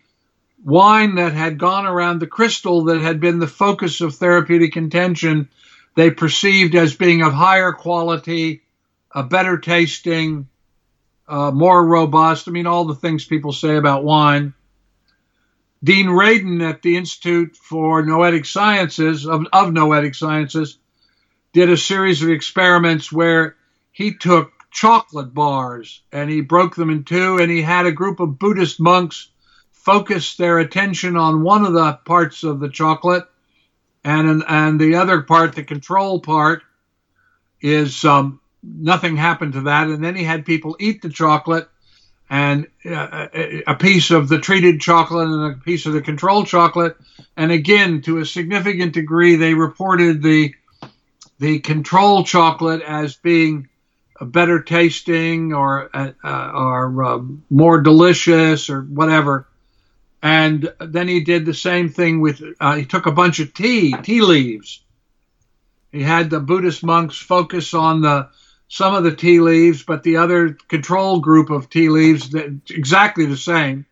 [0.64, 5.50] wine that had gone around the crystal that had been the focus of therapeutic intention,
[5.94, 8.62] they perceived as being of higher quality,
[9.14, 10.48] a better tasting,
[11.28, 12.48] uh, more robust.
[12.48, 14.54] I mean, all the things people say about wine.
[15.82, 20.78] Dean Radin at the Institute for Noetic Sciences of, of Noetic Sciences
[21.52, 23.56] did a series of experiments where
[23.92, 28.18] he took chocolate bars and he broke them in two and he had a group
[28.18, 29.28] of Buddhist monks
[29.72, 33.24] focus their attention on one of the parts of the chocolate
[34.02, 36.62] and and the other part the control part
[37.60, 39.88] is um, nothing happened to that.
[39.88, 41.68] And then he had people eat the chocolate
[42.30, 43.28] and uh,
[43.66, 46.96] a piece of the treated chocolate and a piece of the controlled chocolate.
[47.36, 50.54] And again, to a significant degree, they reported the
[51.38, 53.68] the controlled chocolate as being
[54.20, 59.48] a better tasting or uh, uh, or um, more delicious or whatever.
[60.22, 63.94] And then he did the same thing with uh, he took a bunch of tea
[64.02, 64.82] tea leaves.
[65.92, 68.30] He had the Buddhist monks focus on the
[68.74, 73.24] some of the tea leaves, but the other control group of tea leaves that exactly
[73.24, 73.86] the same.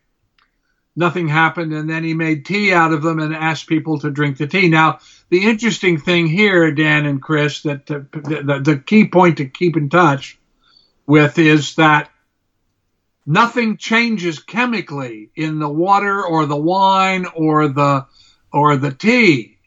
[0.96, 4.38] Nothing happened, and then he made tea out of them and asked people to drink
[4.38, 4.68] the tea.
[4.68, 9.44] Now, the interesting thing here, Dan and Chris, that the, the, the key point to
[9.44, 10.36] keep in touch
[11.06, 12.10] with is that
[13.24, 18.06] nothing changes chemically in the water or the wine or the
[18.52, 19.58] or the tea.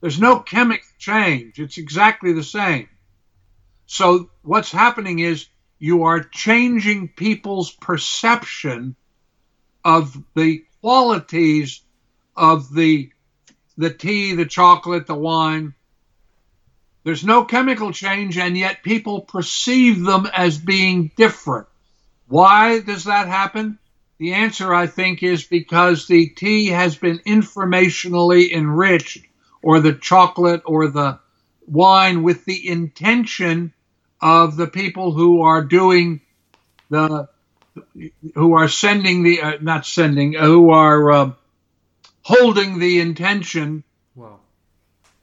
[0.00, 1.60] There's no chemical change.
[1.60, 2.88] It's exactly the same.
[3.86, 5.46] So what's happening is
[5.78, 8.96] you are changing people's perception
[9.84, 11.82] of the qualities
[12.36, 13.10] of the
[13.76, 15.74] the tea, the chocolate, the wine.
[17.04, 21.66] There's no chemical change, and yet people perceive them as being different.
[22.28, 23.78] Why does that happen?
[24.18, 29.26] The answer, I think, is because the tea has been informationally enriched,
[29.62, 31.18] or the chocolate or the
[31.66, 33.72] wine, with the intention
[34.20, 36.20] of the people who are doing
[36.90, 37.28] the
[38.34, 41.30] who are sending the uh, not sending uh, who are uh,
[42.22, 43.82] holding the intention
[44.14, 44.38] wow.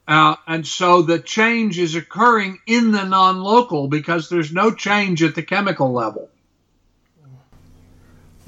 [0.08, 5.36] Uh, and so the change is occurring in the non-local because there's no change at
[5.36, 6.28] the chemical level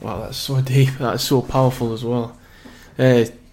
[0.03, 0.91] Wow, that's so deep.
[0.99, 2.37] That's so powerful as well.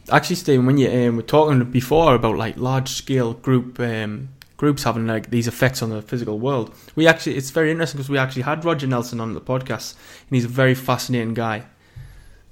[0.09, 4.83] Actually, Stephan, when you um, were talking before about like large scale group um, groups
[4.83, 8.17] having like these effects on the physical world, we actually it's very interesting because we
[8.17, 9.95] actually had Roger Nelson on the podcast,
[10.27, 11.63] and he's a very fascinating guy.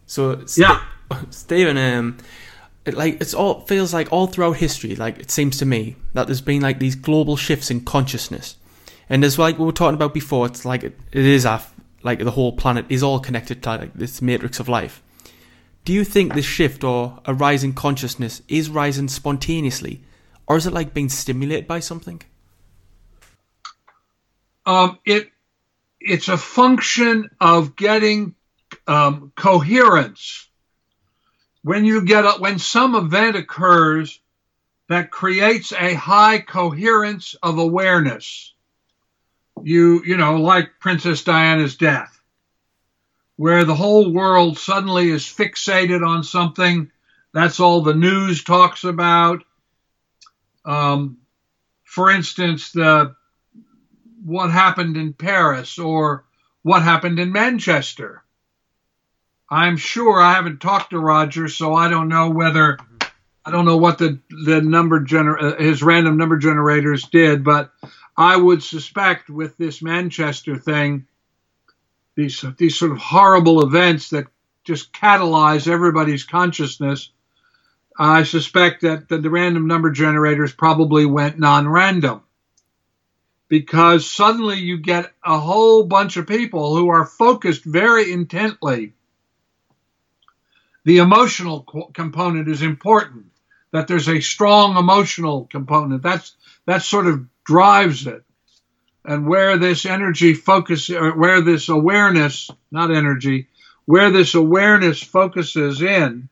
[0.05, 0.81] So yeah,
[1.29, 2.17] Stephan, um,
[2.85, 6.27] it like it's all feels like all throughout history, like it seems to me that
[6.27, 8.55] there's been like these global shifts in consciousness,
[9.09, 11.61] and as like we were talking about before, it's like it, it is our
[12.03, 15.01] like the whole planet is all connected to like this matrix of life.
[15.87, 20.01] Do you think this shift or a rise in consciousness is rising spontaneously,
[20.45, 22.21] or is it like being stimulated by something?
[24.65, 25.29] Um, it
[26.01, 28.35] it's a function of getting
[28.85, 30.49] um, coherence.
[31.61, 34.19] When you get a, when some event occurs
[34.89, 38.53] that creates a high coherence of awareness,
[39.63, 42.16] you you know like princess diana's death
[43.37, 46.91] where the whole world suddenly is fixated on something.
[47.33, 49.43] That's all the news talks about.
[50.65, 51.17] Um,
[51.85, 53.15] for instance the
[54.25, 56.25] what happened in paris or
[56.61, 58.21] what happened in manchester.
[59.49, 62.77] I'm sure i haven't talked to roger so i don't know whether
[63.45, 67.71] i don't know what the the number gener- uh, his random number generators did but
[68.17, 71.05] I would suspect with this Manchester thing,
[72.17, 74.25] these these sort of horrible events that
[74.65, 77.11] just catalyze everybody's consciousness,
[77.97, 82.23] I suspect that the, the random number generators probably went non-random
[83.49, 88.93] because suddenly you get a whole bunch of people who are focused very intently.
[90.85, 93.27] The emotional co- component is important.
[93.71, 96.01] That there's a strong emotional component.
[96.01, 98.23] That's that's sort of drives it.
[99.07, 103.47] And where this energy focus, or where this awareness, not energy,
[103.85, 106.27] where this awareness focuses in,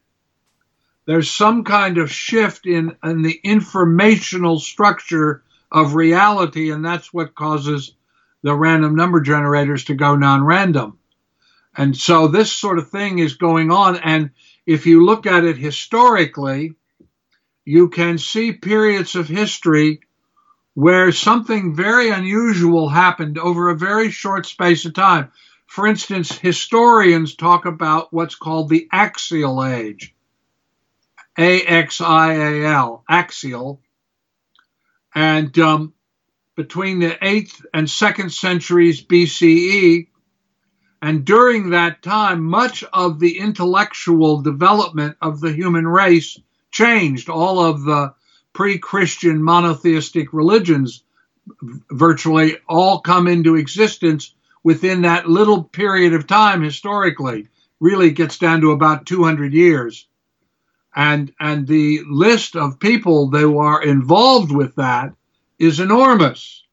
[1.05, 7.33] there's some kind of shift in, in the informational structure of reality, and that's what
[7.33, 7.93] causes
[8.43, 10.99] the random number generators to go non random.
[11.77, 13.97] And so this sort of thing is going on.
[13.97, 14.31] And
[14.65, 16.73] if you look at it historically,
[17.63, 20.01] you can see periods of history
[20.75, 25.31] where something very unusual happened over a very short space of time.
[25.65, 30.13] For instance, historians talk about what's called the axial age.
[31.37, 33.81] A X I A L, axial.
[35.15, 35.93] And um,
[36.55, 40.07] between the 8th and 2nd centuries BCE,
[41.01, 46.37] and during that time, much of the intellectual development of the human race
[46.71, 47.29] changed.
[47.29, 48.13] All of the
[48.55, 51.03] pre Christian monotheistic religions
[51.91, 54.33] virtually all come into existence
[54.63, 57.49] within that little period of time historically.
[57.79, 60.07] Really gets down to about 200 years.
[60.95, 65.13] And, and the list of people that are involved with that
[65.59, 66.63] is enormous.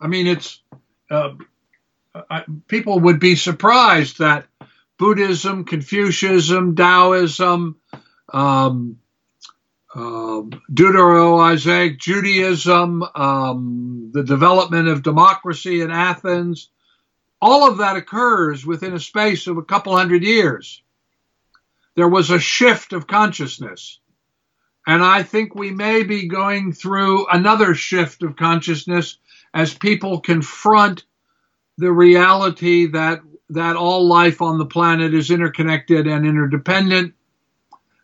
[0.00, 0.60] I mean, it's
[1.08, 1.34] uh,
[2.28, 4.46] I, people would be surprised that
[4.98, 7.76] Buddhism, Confucianism, Taoism,
[8.32, 8.98] um,
[9.94, 16.70] um, Deutero-Isaiah Judaism, um, the development of democracy in Athens,
[17.40, 20.82] all of that occurs within a space of a couple hundred years.
[21.94, 23.98] There was a shift of consciousness.
[24.86, 29.18] And I think we may be going through another shift of consciousness
[29.54, 31.04] as people confront
[31.76, 33.20] the reality that,
[33.50, 37.14] that all life on the planet is interconnected and interdependent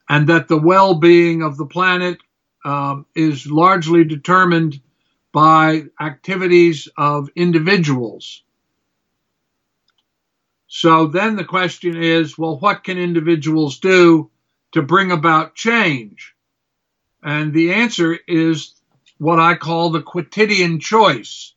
[0.09, 2.19] and that the well being of the planet
[2.65, 4.81] um, is largely determined
[5.33, 8.43] by activities of individuals.
[10.67, 14.31] So then the question is well, what can individuals do
[14.73, 16.35] to bring about change?
[17.23, 18.75] And the answer is
[19.19, 21.55] what I call the quotidian choice.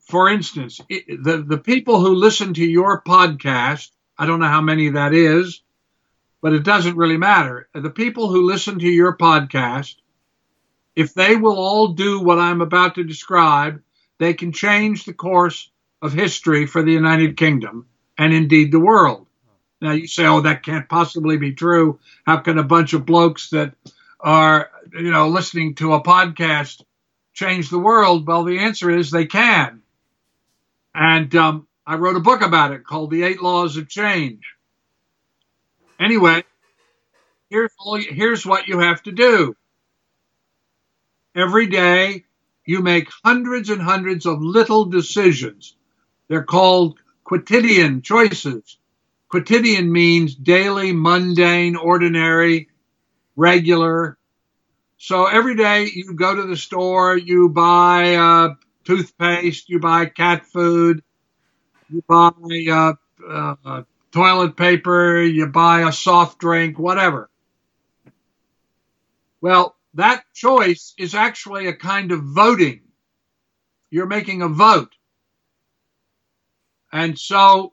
[0.00, 4.62] For instance, it, the, the people who listen to your podcast, I don't know how
[4.62, 5.62] many that is,
[6.40, 7.68] but it doesn't really matter.
[7.74, 9.96] The people who listen to your podcast,
[10.94, 13.82] if they will all do what I'm about to describe,
[14.18, 15.70] they can change the course
[16.02, 17.86] of history for the United Kingdom
[18.16, 19.26] and indeed the world.
[19.80, 22.00] Now you say, oh, that can't possibly be true.
[22.26, 23.74] How can a bunch of blokes that
[24.20, 26.82] are, you know, listening to a podcast
[27.32, 28.26] change the world?
[28.26, 29.82] Well, the answer is they can.
[30.94, 34.42] And um, I wrote a book about it called The Eight Laws of Change.
[35.98, 36.44] Anyway,
[37.50, 39.54] here's all, here's what you have to do.
[41.34, 42.24] Every day,
[42.64, 45.76] you make hundreds and hundreds of little decisions.
[46.28, 48.78] They're called quotidian choices.
[49.28, 52.68] quotidian means daily, mundane, ordinary,
[53.36, 54.18] regular.
[54.98, 60.46] So every day you go to the store, you buy uh, toothpaste, you buy cat
[60.46, 61.02] food,
[61.90, 62.30] you buy
[62.70, 62.92] uh,
[63.64, 63.82] uh,
[64.12, 67.30] toilet paper, you buy a soft drink, whatever.
[69.40, 72.82] Well, that choice is actually a kind of voting.
[73.90, 74.94] You're making a vote.
[76.92, 77.72] And so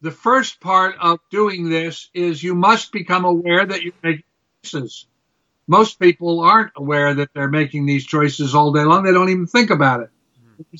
[0.00, 4.24] the first part of doing this is you must become aware that you're making
[4.62, 5.06] choices.
[5.66, 9.02] Most people aren't aware that they're making these choices all day long.
[9.02, 10.10] They don't even think about it.
[10.60, 10.76] Mm-hmm.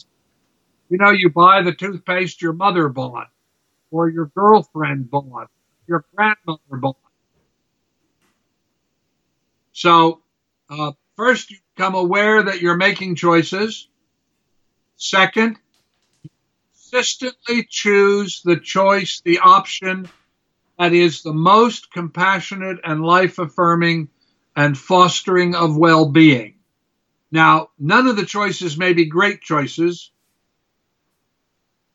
[0.90, 3.30] You know, you buy the toothpaste your mother bought,
[3.94, 5.48] or your girlfriend bought,
[5.86, 6.96] your grandmother bought.
[9.72, 10.22] So,
[10.68, 13.88] uh, first, you become aware that you're making choices.
[14.96, 15.58] Second,
[16.72, 20.08] consistently choose the choice, the option
[20.76, 24.08] that is the most compassionate and life affirming
[24.56, 26.56] and fostering of well being.
[27.30, 30.10] Now, none of the choices may be great choices,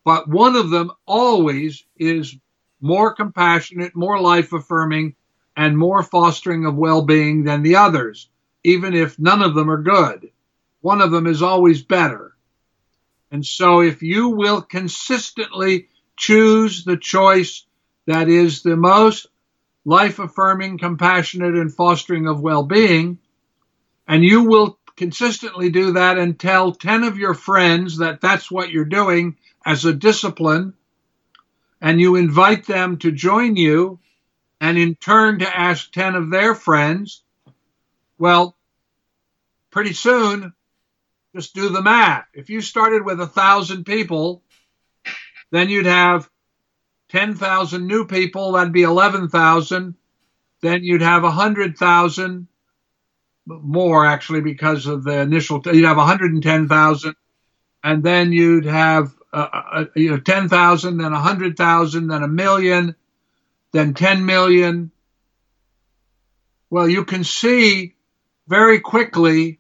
[0.09, 2.35] but one of them always is
[2.81, 5.13] more compassionate, more life affirming,
[5.55, 8.27] and more fostering of well being than the others,
[8.63, 10.31] even if none of them are good.
[10.81, 12.35] One of them is always better.
[13.29, 17.67] And so, if you will consistently choose the choice
[18.07, 19.27] that is the most
[19.85, 23.19] life affirming, compassionate, and fostering of well being,
[24.07, 28.71] and you will consistently do that and tell 10 of your friends that that's what
[28.71, 29.37] you're doing
[29.69, 30.73] as a discipline,
[31.79, 33.99] and you invite them to join you,
[34.59, 37.21] and in turn to ask 10 of their friends,
[38.17, 38.57] well,
[39.69, 40.53] pretty soon,
[41.35, 42.25] just do the math.
[42.33, 44.41] If you started with a thousand people,
[45.51, 46.27] then you'd have
[47.09, 49.93] 10,000 new people, that'd be 11,000.
[50.61, 52.47] Then you'd have 100,000
[53.45, 57.15] more actually because of the initial you'd have 110,000
[57.83, 62.95] and then you'd have uh, uh, you know 10,000 then 100,000 then a million
[63.71, 64.91] then 10 million
[66.69, 67.95] well you can see
[68.47, 69.59] very quickly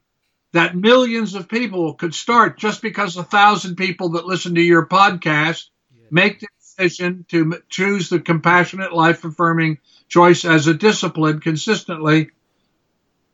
[0.53, 4.87] that millions of people could start just because a thousand people that listen to your
[4.87, 6.07] podcast yeah.
[6.09, 12.31] make the decision to choose the compassionate life affirming choice as a discipline consistently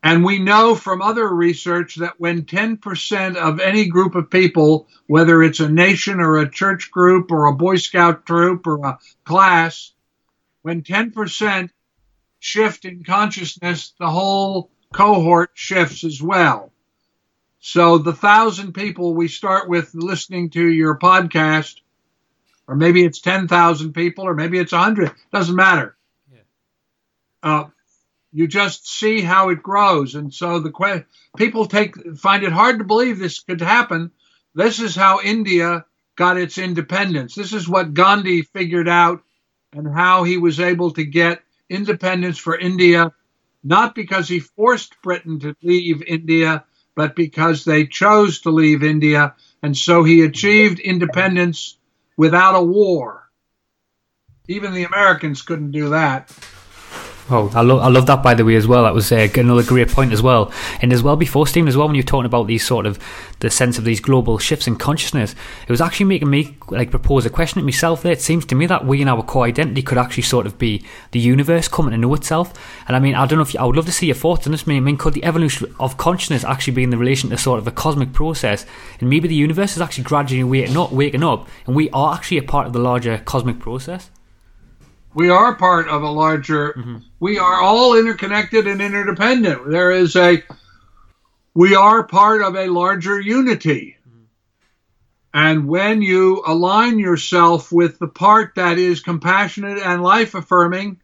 [0.05, 5.41] and we know from other research that when 10% of any group of people, whether
[5.41, 9.93] it's a nation or a church group or a Boy Scout troop or a class,
[10.61, 11.71] when 10%
[12.37, 16.71] shift in consciousness, the whole cohort shifts as well.
[17.59, 21.81] So the thousand people we start with listening to your podcast,
[22.67, 25.97] or maybe it's 10,000 people, or maybe it's 100, doesn't matter.
[26.31, 26.41] Yeah.
[27.41, 27.69] Uh,
[28.35, 30.13] you just see how it grows.
[30.13, 31.05] And so the que-
[31.37, 34.11] people take find it hard to believe this could happen.
[34.53, 35.85] This is how India
[36.17, 37.33] got its independence.
[37.33, 39.23] This is what Gandhi figured out
[39.71, 43.13] and how he was able to get independence for India,
[43.63, 49.33] not because he forced Britain to leave India, but because they chose to leave India.
[49.63, 51.77] And so he achieved independence
[52.17, 53.29] without a war.
[54.49, 56.29] Even the Americans couldn't do that.
[57.27, 58.83] Oh, I love I love that by the way as well.
[58.83, 60.51] That was uh, another great point as well.
[60.83, 62.99] And as well before Stephan as well when you're talking about these sort of
[63.39, 67.25] the sense of these global shifts in consciousness, it was actually making me like propose
[67.25, 68.03] a question to myself.
[68.03, 70.59] There, it seems to me that we in our core identity could actually sort of
[70.59, 72.53] be the universe coming to know itself.
[72.87, 74.45] And I mean, I don't know if you, I would love to see your thoughts
[74.45, 74.67] on this.
[74.67, 77.65] I mean, could the evolution of consciousness actually be in the relation to sort of
[77.67, 78.67] a cosmic process,
[78.99, 82.37] and maybe the universe is actually gradually waking up, waking up, and we are actually
[82.37, 84.11] a part of the larger cosmic process?
[85.15, 86.73] We are part of a larger.
[86.73, 86.97] Mm-hmm.
[87.21, 89.69] We are all interconnected and interdependent.
[89.69, 90.43] There is a.
[91.53, 93.95] We are part of a larger unity.
[94.07, 94.23] Mm-hmm.
[95.33, 100.99] And when you align yourself with the part that is compassionate and life affirming,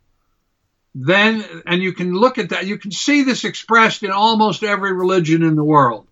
[0.93, 4.91] then, and you can look at that, you can see this expressed in almost every
[4.91, 6.05] religion in the world.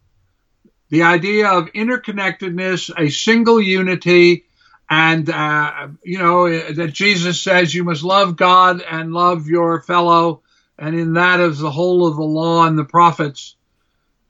[0.87, 4.45] The idea of interconnectedness, a single unity,
[4.89, 10.41] and uh, you know that Jesus says you must love God and love your fellow,
[10.77, 13.55] and in that is the whole of the law and the prophets.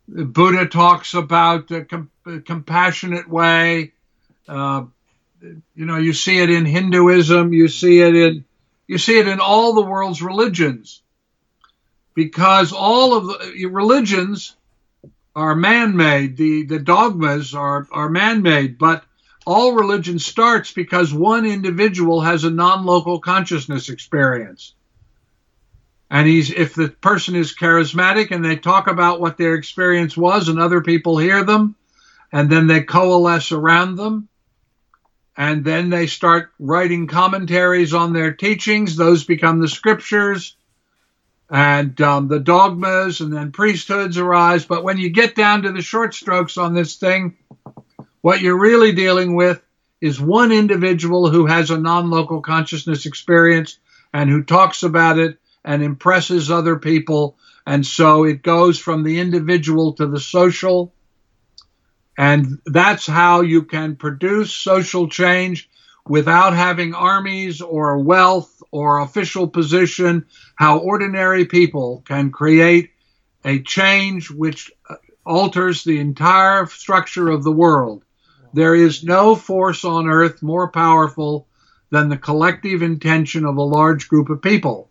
[0.09, 2.11] The Buddha talks about the com-
[2.45, 3.93] compassionate way.
[4.47, 4.85] Uh,
[5.41, 8.45] you know, you see it in Hinduism, you see it in
[8.87, 11.01] you see it in all the world's religions,
[12.15, 14.55] because all of the religions
[15.35, 16.35] are man-made.
[16.35, 19.05] The the dogmas are are man-made, but
[19.49, 24.75] all religion starts because one individual has a non-local consciousness experience.
[26.11, 30.49] And he's if the person is charismatic and they talk about what their experience was
[30.49, 31.75] and other people hear them
[32.31, 34.29] and then they coalesce around them
[35.35, 40.55] and then they start writing commentaries on their teachings, those become the scriptures
[41.49, 44.63] and um, the dogmas and then priesthoods arise.
[44.65, 47.35] But when you get down to the short strokes on this thing,
[48.21, 49.61] what you're really dealing with
[50.01, 53.79] is one individual who has a non local consciousness experience
[54.13, 57.37] and who talks about it and impresses other people.
[57.65, 60.93] And so it goes from the individual to the social.
[62.17, 65.69] And that's how you can produce social change
[66.05, 72.91] without having armies or wealth or official position, how ordinary people can create
[73.45, 74.71] a change which
[75.25, 78.03] alters the entire structure of the world.
[78.53, 81.47] There is no force on earth more powerful
[81.91, 84.89] than the collective intention of a large group of people.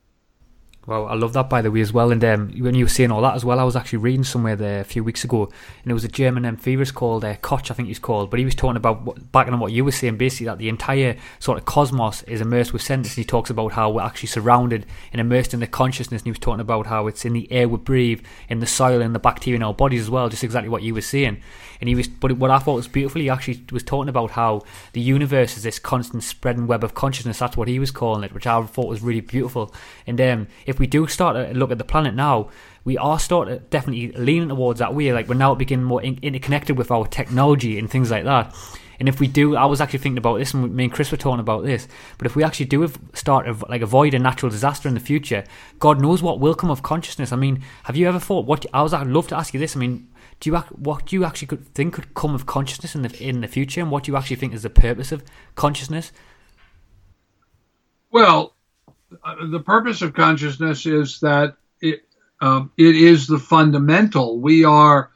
[0.89, 2.13] Well, I love that by the way as well.
[2.13, 4.57] And um, when you were saying all that as well, I was actually reading somewhere
[4.57, 5.51] there a few weeks ago,
[5.83, 8.31] and it was a German amphibious called uh, Koch, I think he's called.
[8.31, 10.71] But he was talking about what, backing on what you were saying, basically that the
[10.71, 13.09] entire sort of cosmos is immersed with sense.
[13.09, 16.23] And he talks about how we're actually surrounded and immersed in the consciousness.
[16.23, 19.03] And he was talking about how it's in the air we breathe, in the soil,
[19.03, 20.31] in the bacteria in our bodies as well.
[20.31, 21.43] Just exactly what you were saying.
[21.81, 24.63] And he was, but what I thought was beautiful, he actually was talking about how
[24.93, 27.39] the universe is this constant spreading web of consciousness.
[27.39, 29.73] That's what he was calling it, which I thought was really beautiful.
[30.07, 32.51] And um, if we do start to look at the planet now,
[32.85, 35.13] we are starting to definitely leaning towards that way.
[35.13, 38.55] Like we're now beginning more in- interconnected with our technology and things like that.
[38.99, 41.17] And if we do, I was actually thinking about this, and me and Chris were
[41.17, 41.87] talking about this.
[42.17, 45.45] But if we actually do start like avoid a natural disaster in the future,
[45.79, 47.31] God knows what will come of consciousness.
[47.31, 48.47] I mean, have you ever thought?
[48.47, 49.77] What I was, I'd love to ask you this.
[49.77, 50.09] I mean,
[50.41, 53.41] do you what do you actually could think could come of consciousness in the in
[53.41, 55.23] the future, and what do you actually think is the purpose of
[55.55, 56.13] consciousness?
[58.11, 58.55] Well,
[59.23, 62.03] uh, the purpose of consciousness is that it
[62.41, 64.39] um, it is the fundamental.
[64.39, 65.11] We are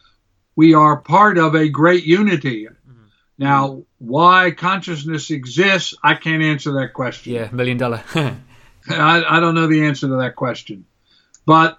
[0.57, 2.67] we are part of a great unity.
[2.67, 3.05] Mm-hmm.
[3.39, 7.33] Now, why consciousness exists, I can't answer that question.
[7.33, 8.03] Yeah, million dollar.
[8.15, 8.37] I,
[8.89, 10.85] I don't know the answer to that question,
[11.47, 11.79] but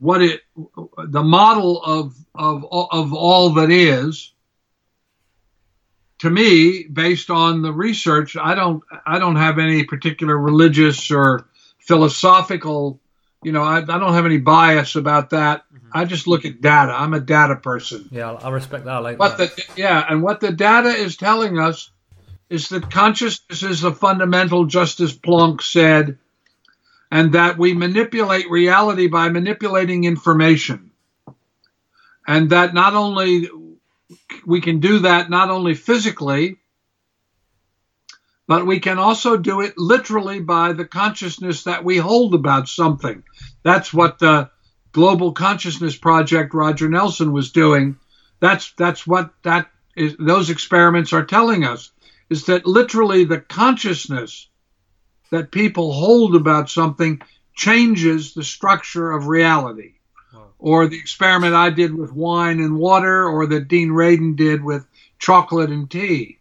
[0.00, 4.32] what it the model of of of all that is
[6.18, 11.46] to me based on the research i don't i don't have any particular religious or
[11.78, 12.98] philosophical
[13.44, 15.88] you know i, I don't have any bias about that mm-hmm.
[15.92, 19.18] i just look at data i'm a data person yeah i respect that I like
[19.18, 19.54] what that.
[19.54, 21.90] the yeah and what the data is telling us
[22.48, 26.18] is that consciousness is the fundamental just as planck said
[27.10, 30.92] and that we manipulate reality by manipulating information.
[32.26, 33.48] And that not only
[34.46, 36.58] we can do that not only physically,
[38.46, 43.22] but we can also do it literally by the consciousness that we hold about something.
[43.62, 44.50] That's what the
[44.92, 47.96] Global Consciousness Project Roger Nelson was doing.
[48.40, 51.92] That's that's what that is those experiments are telling us
[52.28, 54.48] is that literally the consciousness
[55.30, 57.20] that people hold about something
[57.54, 59.94] changes the structure of reality.
[60.58, 64.86] Or the experiment I did with wine and water, or that Dean Radin did with
[65.18, 66.38] chocolate and tea.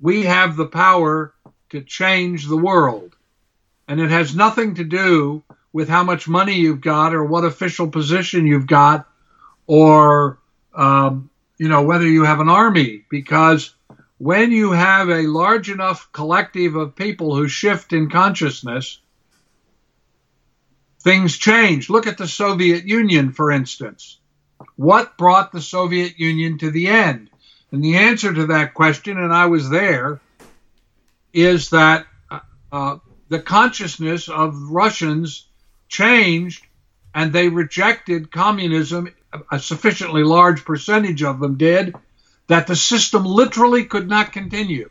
[0.00, 1.32] We have the power
[1.70, 3.14] to change the world.
[3.86, 7.88] And it has nothing to do with how much money you've got or what official
[7.88, 9.06] position you've got
[9.66, 10.38] or
[10.74, 13.74] um, you know whether you have an army because
[14.20, 19.00] when you have a large enough collective of people who shift in consciousness,
[21.02, 21.88] things change.
[21.88, 24.18] Look at the Soviet Union, for instance.
[24.76, 27.30] What brought the Soviet Union to the end?
[27.72, 30.20] And the answer to that question, and I was there,
[31.32, 32.04] is that
[32.70, 32.98] uh,
[33.30, 35.46] the consciousness of Russians
[35.88, 36.66] changed
[37.14, 39.08] and they rejected communism.
[39.50, 41.94] A sufficiently large percentage of them did
[42.50, 44.90] that the system literally could not continue.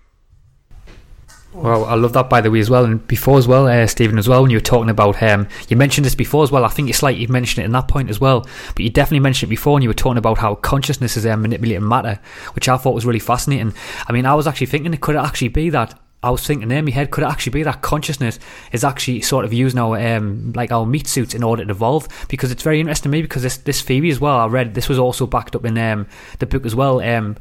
[1.52, 4.18] Well, I love that by the way as well, and before as well, uh, Stephan
[4.18, 4.42] as well.
[4.42, 6.64] When you were talking about um, you mentioned this before as well.
[6.64, 9.20] I think it's like you mentioned it in that point as well, but you definitely
[9.20, 12.20] mentioned it before, and you were talking about how consciousness is um, manipulating matter,
[12.54, 13.74] which I thought was really fascinating.
[14.08, 16.86] I mean, I was actually thinking, could it actually be that I was thinking in
[16.86, 18.40] my head, could it actually be that consciousness
[18.74, 22.08] is actually sort of using our um, like our meat suits in order to evolve?
[22.28, 24.38] Because it's very interesting to me because this this theory as well.
[24.38, 26.08] I read this was also backed up in um,
[26.40, 27.00] the book as well.
[27.00, 27.38] Um,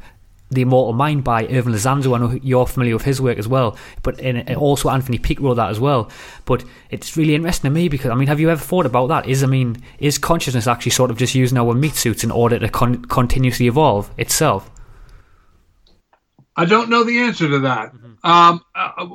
[0.51, 2.15] the Immortal Mind by Ervin Laszlo.
[2.15, 5.55] I know you're familiar with his work as well, but in, also Anthony Peake wrote
[5.55, 6.09] that as well.
[6.45, 9.27] But it's really interesting to me because I mean, have you ever thought about that?
[9.27, 12.57] Is I mean, is consciousness actually sort of just using our meat suits in order
[12.59, 14.71] to con- continuously evolve itself?
[16.55, 17.93] I don't know the answer to that.
[17.93, 18.08] Mm-hmm.
[18.23, 19.05] Um, uh,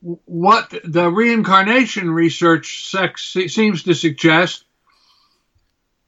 [0.00, 4.64] what the reincarnation research sex seems to suggest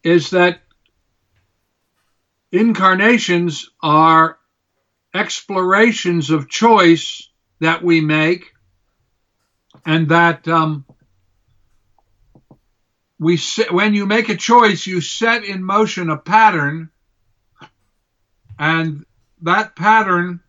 [0.05, 0.61] is that
[2.53, 4.39] incarnations are
[5.13, 7.29] explorations of choice
[7.61, 8.53] that we make,
[9.85, 10.85] and that um,
[13.19, 13.41] we
[13.71, 16.91] when you make a choice, you set in motion a pattern,
[18.59, 19.05] and
[19.43, 20.41] that pattern,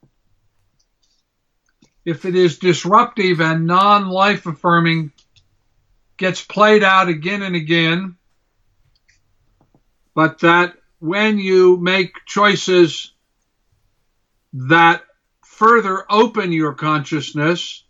[2.08, 5.12] if it is disruptive and non-life affirming,
[6.16, 8.16] gets played out again and again.
[10.16, 13.12] But that when you make choices
[14.54, 15.04] that
[15.44, 17.84] further open your consciousness,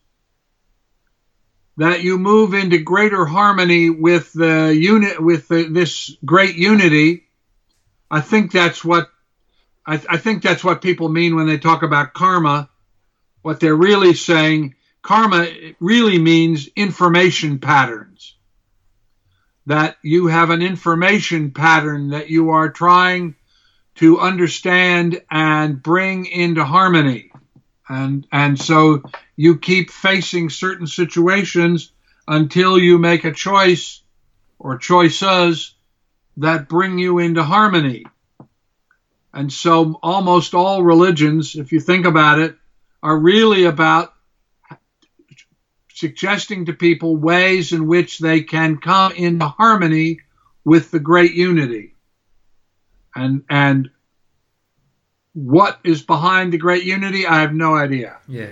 [1.78, 7.28] that you move into greater harmony with the unit, with the, this great unity.
[8.10, 9.12] I think that's what
[9.86, 12.72] I, I think that's what people mean when they talk about karma.
[13.48, 15.48] What they're really saying, karma
[15.80, 18.36] really means information patterns.
[19.68, 23.36] That you have an information pattern that you are trying
[23.96, 27.32] to understand and bring into harmony.
[27.88, 29.04] And, and so
[29.38, 31.94] you keep facing certain situations
[32.28, 34.02] until you make a choice
[34.60, 35.74] or choices
[36.36, 38.08] that bring you into harmony.
[39.34, 42.58] And so almost all religions, if you think about it,
[43.04, 44.14] are really about
[45.94, 50.20] suggesting to people ways in which they can come into harmony
[50.64, 51.96] with the great unity.
[53.16, 53.90] And and
[55.34, 58.18] what is behind the great unity, I have no idea.
[58.28, 58.52] Yeah.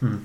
[0.00, 0.18] Hmm.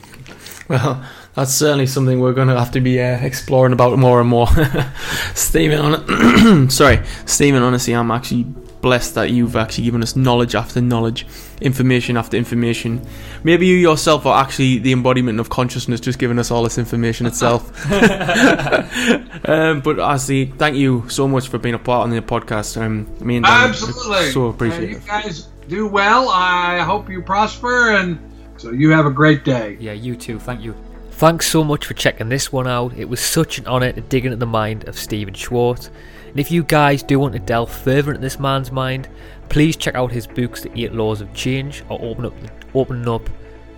[0.67, 4.29] Well, that's certainly something we're going to have to be uh, exploring about more and
[4.29, 4.47] more.
[5.33, 7.63] Stephan, on sorry, Stephan.
[7.63, 8.45] Honestly, I'm actually
[8.81, 11.25] blessed that you've actually given us knowledge after knowledge,
[11.61, 13.05] information after information.
[13.43, 17.25] Maybe you yourself are actually the embodiment of consciousness, just giving us all this information
[17.25, 17.69] itself.
[19.47, 22.81] um, but honestly, thank you so much for being a part of the podcast.
[22.81, 26.29] Um, I mean, absolutely, so appreciate uh, you guys do well.
[26.29, 28.19] I hope you prosper, and
[28.57, 29.77] so you have a great day.
[29.79, 30.39] Yeah, you too.
[30.39, 30.75] Thank you.
[31.21, 32.97] Thanks so much for checking this one out.
[32.97, 35.91] It was such an honour to dig into the mind of Stephan Schwartz.
[36.27, 39.07] And if you guys do want to delve further into this man's mind,
[39.47, 42.33] please check out his books, The Eight Laws of Change, or open up,
[42.73, 43.29] opening up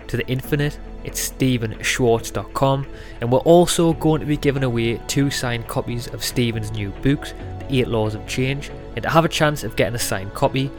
[0.06, 0.78] to the infinite.
[1.04, 2.86] It's stephenschwartz.com,
[3.20, 7.34] and we're also going to be giving away two signed copies of Stephan's new books,
[7.58, 8.70] The Eight Laws of Change.
[8.96, 10.70] And to have a chance of getting a signed copy,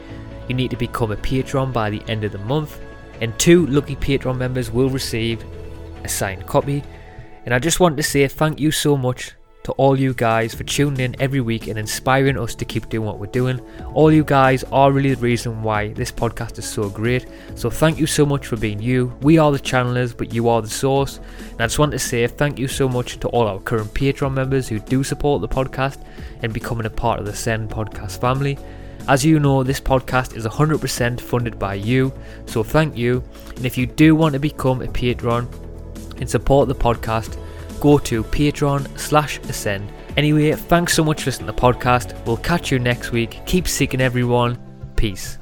[0.48, 2.80] you need to become a patron by the end of the month,
[3.20, 5.44] and two lucky Patreon members will receive
[6.06, 6.82] a signed copy.
[7.44, 9.32] And I just want to say thank you so much
[9.64, 13.04] to all you guys for tuning in every week and inspiring us to keep doing
[13.04, 13.60] what we're doing.
[13.94, 17.26] All you guys are really the reason why this podcast is so great.
[17.56, 19.12] So thank you so much for being you.
[19.22, 21.18] We are the channelers, but you are the source.
[21.50, 24.34] And I just want to say thank you so much to all our current Patreon
[24.34, 25.98] members who do support the podcast
[26.42, 28.56] and becoming a part of the Ascend podcast family.
[29.08, 32.12] As you know, this podcast is 100% funded by you,
[32.46, 33.22] so thank you.
[33.56, 35.48] And if you do want to become a patron
[36.20, 37.38] and support the podcast,
[37.80, 39.92] go to patreon slash ascend.
[40.16, 42.24] Anyway, thanks so much for listening to the podcast.
[42.26, 43.40] We'll catch you next week.
[43.46, 44.58] Keep seeking everyone.
[44.96, 45.38] Peace.